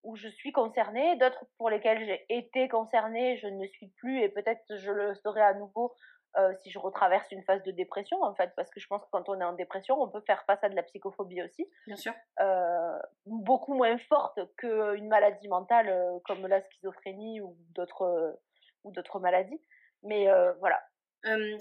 [0.05, 4.29] où je suis concernée, d'autres pour lesquelles j'ai été concernée, je ne suis plus et
[4.29, 5.95] peut-être je le serai à nouveau
[6.39, 9.09] euh, si je retraverse une phase de dépression en fait, parce que je pense que
[9.13, 11.69] quand on est en dépression, on peut faire face à de la psychophobie aussi.
[11.87, 12.15] Bien sûr.
[12.41, 18.41] Euh, beaucoup moins forte qu'une maladie mentale euh, comme la schizophrénie ou d'autres
[18.85, 19.61] ou d'autres maladies.
[20.05, 20.27] Mais
[20.59, 20.83] voilà.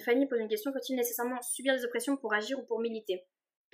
[0.06, 3.28] Fanny pose une question faut-il nécessairement subir des oppressions pour agir ou pour militer?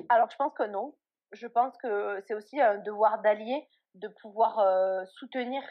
[0.09, 0.95] Alors je pense que non.
[1.31, 5.61] Je pense que c'est aussi un devoir d'allier de pouvoir soutenir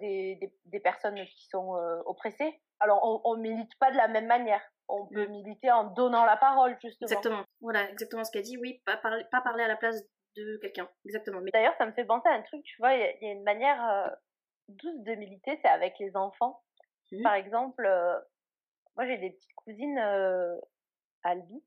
[0.00, 1.72] des, des, personnes qui sont
[2.04, 2.60] oppressées.
[2.80, 4.62] Alors, on, ne milite pas de la même manière.
[4.88, 5.30] On peut mm.
[5.30, 7.06] militer en donnant la parole, justement.
[7.06, 7.44] Exactement.
[7.60, 8.56] Voilà, exactement ce qu'elle dit.
[8.58, 10.02] Oui, pas parler, pas parler à la place
[10.36, 10.88] de quelqu'un.
[11.04, 11.40] Exactement.
[11.40, 13.42] Mais d'ailleurs, ça me fait penser à un truc, tu vois, il y, a une
[13.42, 14.16] manière
[14.68, 16.62] douce de militer, c'est avec les enfants.
[17.12, 17.22] Mm.
[17.22, 17.82] Par exemple,
[18.96, 19.98] moi j'ai des petites cousines
[21.24, 21.64] Albi,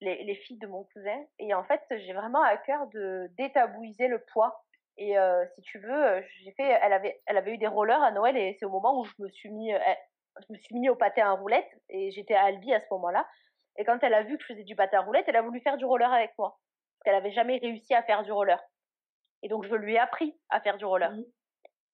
[0.00, 4.08] les, les, filles de mon cousin, et en fait, j'ai vraiment à cœur de détabouiser
[4.08, 4.64] le poids
[4.98, 8.02] et euh, si tu veux, euh, j'ai fait, elle avait, elle avait eu des rollers
[8.02, 9.78] à Noël et c'est au moment où je me suis mis, euh,
[10.40, 13.26] je me suis mis au pâté à roulette et j'étais à Albi à ce moment-là.
[13.76, 15.60] Et quand elle a vu que je faisais du pâté à roulette, elle a voulu
[15.60, 16.58] faire du roller avec moi.
[16.98, 18.60] Parce qu'elle avait jamais réussi à faire du roller.
[19.44, 21.12] Et donc je lui ai appris à faire du roller.
[21.12, 21.24] Mmh.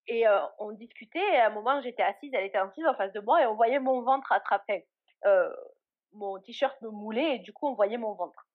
[0.07, 0.25] Et
[0.59, 3.41] on discutait et à un moment j'étais assise, elle était assise en face de moi
[3.41, 4.87] et on voyait mon ventre attraper.
[6.13, 8.47] mon t-shirt me moulait et du coup on voyait mon ventre.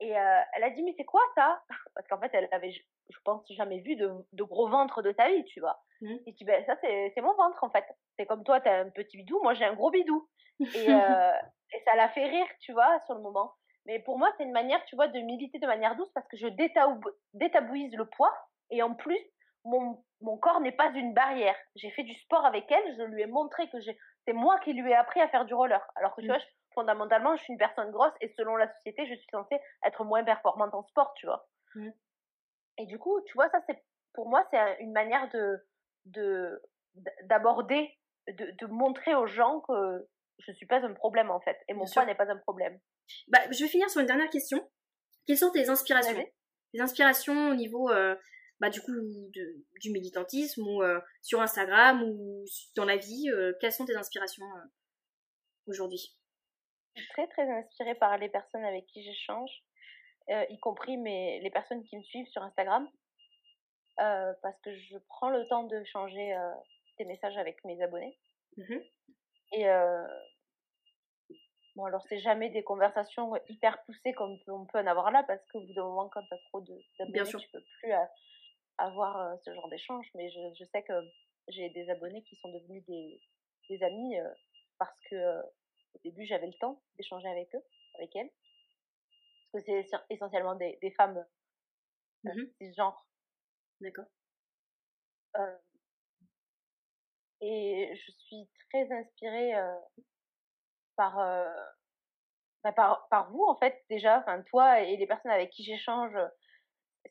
[0.00, 1.62] Et elle a dit mais c'est quoi ça?
[1.94, 2.72] Parce qu'en fait elle avait
[3.08, 5.82] je pense, jamais vu de, de gros ventre de ta vie, tu vois.
[6.00, 6.16] Mmh.
[6.26, 7.84] Et tu ben, ça, c'est mon ventre, en fait.
[8.18, 10.28] C'est comme toi, tu as un petit bidou, moi, j'ai un gros bidou.
[10.60, 11.32] Et, euh,
[11.74, 13.54] et ça l'a fait rire, tu vois, sur le moment.
[13.86, 16.36] Mais pour moi, c'est une manière, tu vois, de militer de manière douce parce que
[16.36, 16.46] je
[17.34, 18.32] détabouise le poids.
[18.70, 19.18] Et en plus,
[19.64, 21.56] mon, mon corps n'est pas une barrière.
[21.76, 24.90] J'ai fait du sport avec elle, je lui ai montré que c'est moi qui lui
[24.90, 25.84] ai appris à faire du roller.
[25.96, 26.32] Alors que tu mmh.
[26.32, 26.42] vois,
[26.74, 30.24] fondamentalement, je suis une personne grosse et selon la société, je suis censée être moins
[30.24, 31.46] performante en sport, tu vois.
[31.74, 31.90] Mmh.
[32.78, 33.82] Et du coup, tu vois, ça, c'est
[34.14, 35.58] pour moi, c'est une manière de
[37.24, 37.88] d'aborder,
[38.28, 40.06] de, de, montrer aux gens que
[40.38, 42.78] je ne suis pas un problème en fait, et mon poids n'est pas un problème.
[43.28, 44.68] Bah, je vais finir sur une dernière question.
[45.26, 46.24] Quelles sont tes inspirations?
[46.72, 48.16] Tes inspirations au niveau euh,
[48.60, 52.44] bah, du coup de, du militantisme ou euh, sur Instagram ou
[52.74, 54.46] dans la vie euh, Quelles sont tes inspirations
[55.66, 56.16] aujourd'hui?
[56.96, 59.50] Je suis très très inspirée par les personnes avec qui j'échange.
[60.30, 62.88] Euh, y compris mes, les personnes qui me suivent sur Instagram,
[64.00, 66.54] euh, parce que je prends le temps de changer euh,
[66.98, 68.16] des messages avec mes abonnés.
[68.56, 68.76] Mmh
[69.52, 69.66] Et
[71.74, 75.44] bon, alors c'est jamais des conversations hyper poussées comme on peut en avoir là, parce
[75.50, 77.92] qu'au bout d'un moment, quand tu as trop d'abonnés, tu peux plus
[78.78, 80.06] avoir ce genre d'échange.
[80.14, 80.92] Mais je, je, sais que
[81.48, 83.20] j'ai des abonnés qui sont devenus des,
[83.68, 84.16] des amis
[84.78, 85.40] parce que
[85.94, 87.62] au début j'avais le temps d'échanger avec eux,
[87.96, 88.30] avec elles
[89.52, 91.24] que c'est essentiellement des, des femmes
[92.26, 92.30] euh,
[92.60, 93.06] mmh genre
[93.80, 94.06] D'accord.
[95.36, 95.58] Euh,
[97.40, 99.74] et je suis très inspirée euh,
[100.96, 101.16] par,
[102.62, 106.16] bah, par, par vous, en fait, déjà, enfin, toi et les personnes avec qui j'échange.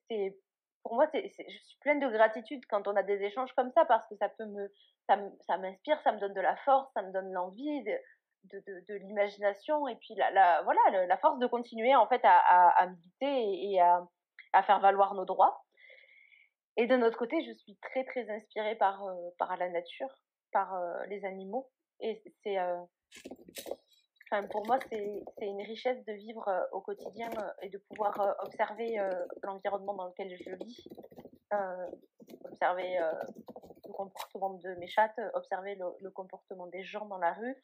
[0.09, 0.37] C'est,
[0.83, 3.83] pour moi, c'est, je suis pleine de gratitude quand on a des échanges comme ça
[3.85, 4.71] parce que ça peut me,
[5.07, 7.91] ça m'inspire, ça me donne de la force, ça me donne l'envie de,
[8.45, 12.89] de, l'imagination et puis la, voilà la force de continuer en fait à, à,
[13.21, 15.63] et, à, faire valoir nos droits.
[16.77, 20.09] Et de notre côté, je suis très très inspirée par euh, par la nature,
[20.51, 21.69] par euh, les animaux
[21.99, 22.81] et c'est euh,
[24.49, 27.29] pour moi c'est une richesse de vivre au quotidien
[27.61, 28.97] et de pouvoir observer
[29.43, 30.87] l'environnement dans lequel je vis,
[32.45, 32.97] observer
[33.91, 37.55] le comportement de mes chattes, observer le, comportement des gens dans la rue,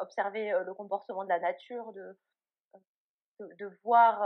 [0.00, 2.18] observer le comportement de la nature, de,
[3.58, 4.22] de, voir,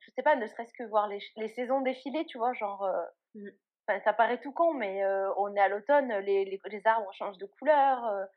[0.00, 2.88] je sais pas, ne serait-ce que voir les, les, saisons défiler, tu vois, genre,
[3.34, 3.48] mmh.
[4.04, 5.04] ça paraît tout con, mais
[5.36, 8.28] on est à l'automne, les, les, les, arbres changent de couleur,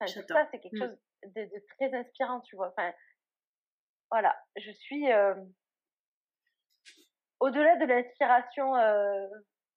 [0.00, 0.80] tout ça, c'est quelque mmh.
[0.80, 0.98] chose
[1.34, 2.68] de, très inspirant, tu vois.
[2.68, 2.92] Enfin,
[4.10, 5.06] voilà, je suis
[7.40, 8.74] au-delà de l'inspiration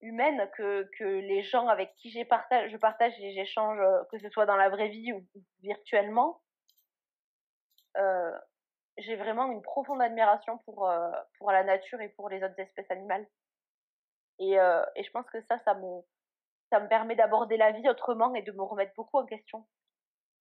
[0.01, 3.79] humaine que, que les gens avec qui j'ai partage, je partage et j'échange,
[4.11, 5.25] que ce soit dans la vraie vie ou,
[5.61, 6.41] virtuellement,
[8.97, 10.91] j'ai vraiment une profonde admiration pour,
[11.37, 13.27] pour la nature et pour les autres espèces animales.
[14.39, 16.01] Et, et je pense que ça, ça me,
[16.69, 19.65] ça me permet d'aborder la vie autrement et de me remettre beaucoup en question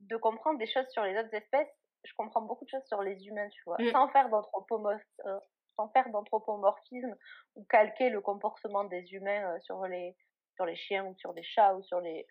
[0.01, 1.69] de comprendre des choses sur les autres espèces,
[2.05, 3.91] je comprends beaucoup de choses sur les humains, tu vois, mm.
[3.91, 5.41] sans faire euh,
[5.77, 7.15] sans faire d'anthropomorphisme
[7.55, 10.17] ou calquer le comportement des humains euh, sur les
[10.55, 12.27] sur les chiens ou sur les chats ou sur les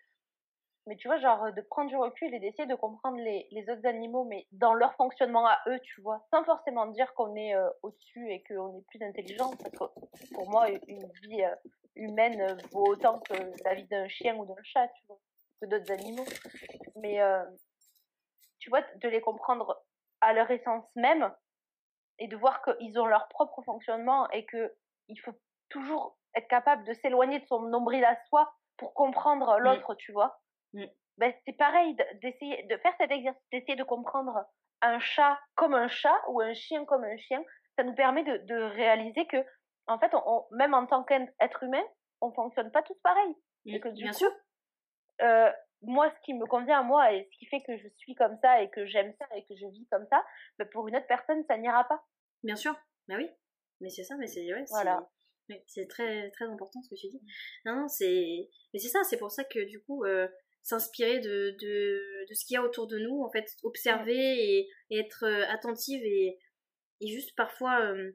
[0.88, 3.86] mais tu vois genre de prendre du recul et d'essayer de comprendre les, les autres
[3.86, 7.68] animaux mais dans leur fonctionnement à eux tu vois sans forcément dire qu'on est euh,
[7.82, 11.44] au-dessus et qu'on est plus intelligent parce que pour moi une vie
[11.94, 13.34] humaine vaut autant que
[13.64, 15.18] la vie d'un chien ou d'un chat tu vois
[15.60, 16.26] que d'autres animaux.
[16.96, 17.44] Mais euh,
[18.58, 19.82] tu vois, de les comprendre
[20.20, 21.32] à leur essence même
[22.18, 24.74] et de voir qu'ils ont leur propre fonctionnement et que
[25.08, 25.34] il faut
[25.68, 30.40] toujours être capable de s'éloigner de son nombril à soi pour comprendre l'autre, tu vois.
[31.18, 34.44] Ben, c'est pareil d'essayer de faire cet exercice, d'essayer de comprendre
[34.82, 37.42] un chat comme un chat ou un chien comme un chien.
[37.76, 39.38] Ça nous permet de, de réaliser que,
[39.86, 41.82] en fait, on, même en tant qu'être humain,
[42.20, 43.34] on fonctionne pas tous pareil.
[43.64, 44.30] et que du bien sûr
[45.22, 45.50] euh,
[45.82, 48.36] moi, ce qui me convient à moi et ce qui fait que je suis comme
[48.42, 50.24] ça et que j'aime ça et que je vis comme ça,
[50.58, 52.02] mais bah, pour une autre personne, ça n'ira pas.
[52.42, 52.74] Bien sûr,
[53.08, 53.28] mais oui,
[53.80, 55.08] mais c'est ça, mais c'est ouais, voilà.
[55.66, 57.22] c'est très très important ce que tu dis.
[57.64, 60.28] Non, non c'est mais c'est ça, c'est pour ça que du coup euh,
[60.66, 64.68] s'inspirer de, de, de ce qu'il y a autour de nous, en fait, observer et,
[64.90, 66.38] être euh, attentive et,
[67.00, 68.10] et juste parfois euh,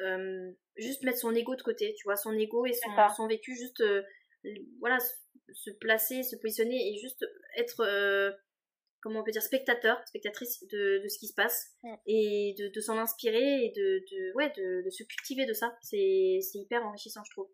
[0.00, 3.56] euh, juste mettre son ego de côté, tu vois, son ego et son, son vécu,
[3.56, 3.82] juste
[4.78, 4.98] voilà
[5.54, 7.24] se placer, se positionner et juste
[7.56, 8.30] être, euh,
[9.00, 11.74] comment on peut dire, spectateur, spectatrice de, de ce qui se passe
[12.06, 15.76] et de, de s'en inspirer et de, de ouais, de, se cultiver de ça.
[15.82, 17.48] C'est hyper enrichissant, je trouve.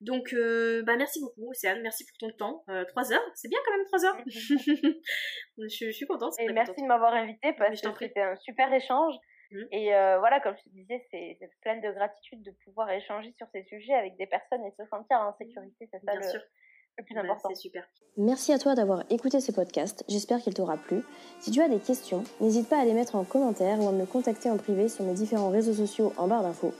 [0.00, 1.82] Donc, euh, bah merci beaucoup, Océane.
[1.82, 2.64] Merci pour ton temps.
[2.70, 4.16] Euh, 3 heures, c'est bien quand même 3 heures.
[4.26, 6.32] je, je, suis contente.
[6.38, 9.14] Et merci de m'avoir invité parce que c'était un super échange.
[9.50, 9.58] Mmh.
[9.72, 13.46] Et euh, voilà, comme je te disais, c'est plein de gratitude de pouvoir échanger sur
[13.52, 15.88] ces sujets avec des personnes et se sentir en sécurité.
[15.90, 17.48] C'est ça le, plus important.
[17.48, 17.84] c'est super.
[18.16, 20.04] Merci à toi d'avoir écouté ce podcast.
[20.08, 21.02] J'espère qu'il t'aura plu.
[21.40, 24.04] Si tu as des questions, n'hésite pas à les mettre en commentaire ou à me
[24.04, 26.74] contacter en privé sur mes différents réseaux sociaux en barre d'infos.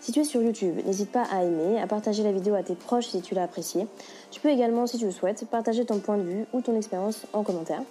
[0.00, 2.74] Si tu es sur YouTube, n'hésite pas à aimer, à partager la vidéo à tes
[2.74, 3.86] proches si tu l'as appréciée.
[4.30, 7.26] Tu peux également, si tu le souhaites, partager ton point de vue ou ton expérience
[7.32, 7.82] en commentaire.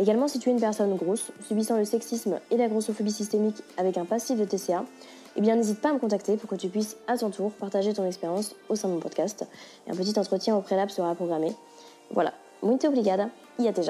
[0.00, 3.98] Également, si tu es une personne grosse, subissant le sexisme et la grossophobie systémique avec
[3.98, 4.84] un passif de TCA,
[5.36, 7.92] eh bien n'hésite pas à me contacter pour que tu puisses à ton tour partager
[7.92, 9.46] ton expérience au sein de mon podcast.
[9.86, 11.54] Un petit entretien au préalable sera programmé.
[12.10, 12.32] Voilà,
[12.62, 13.28] muito obrigada
[13.58, 13.82] e até.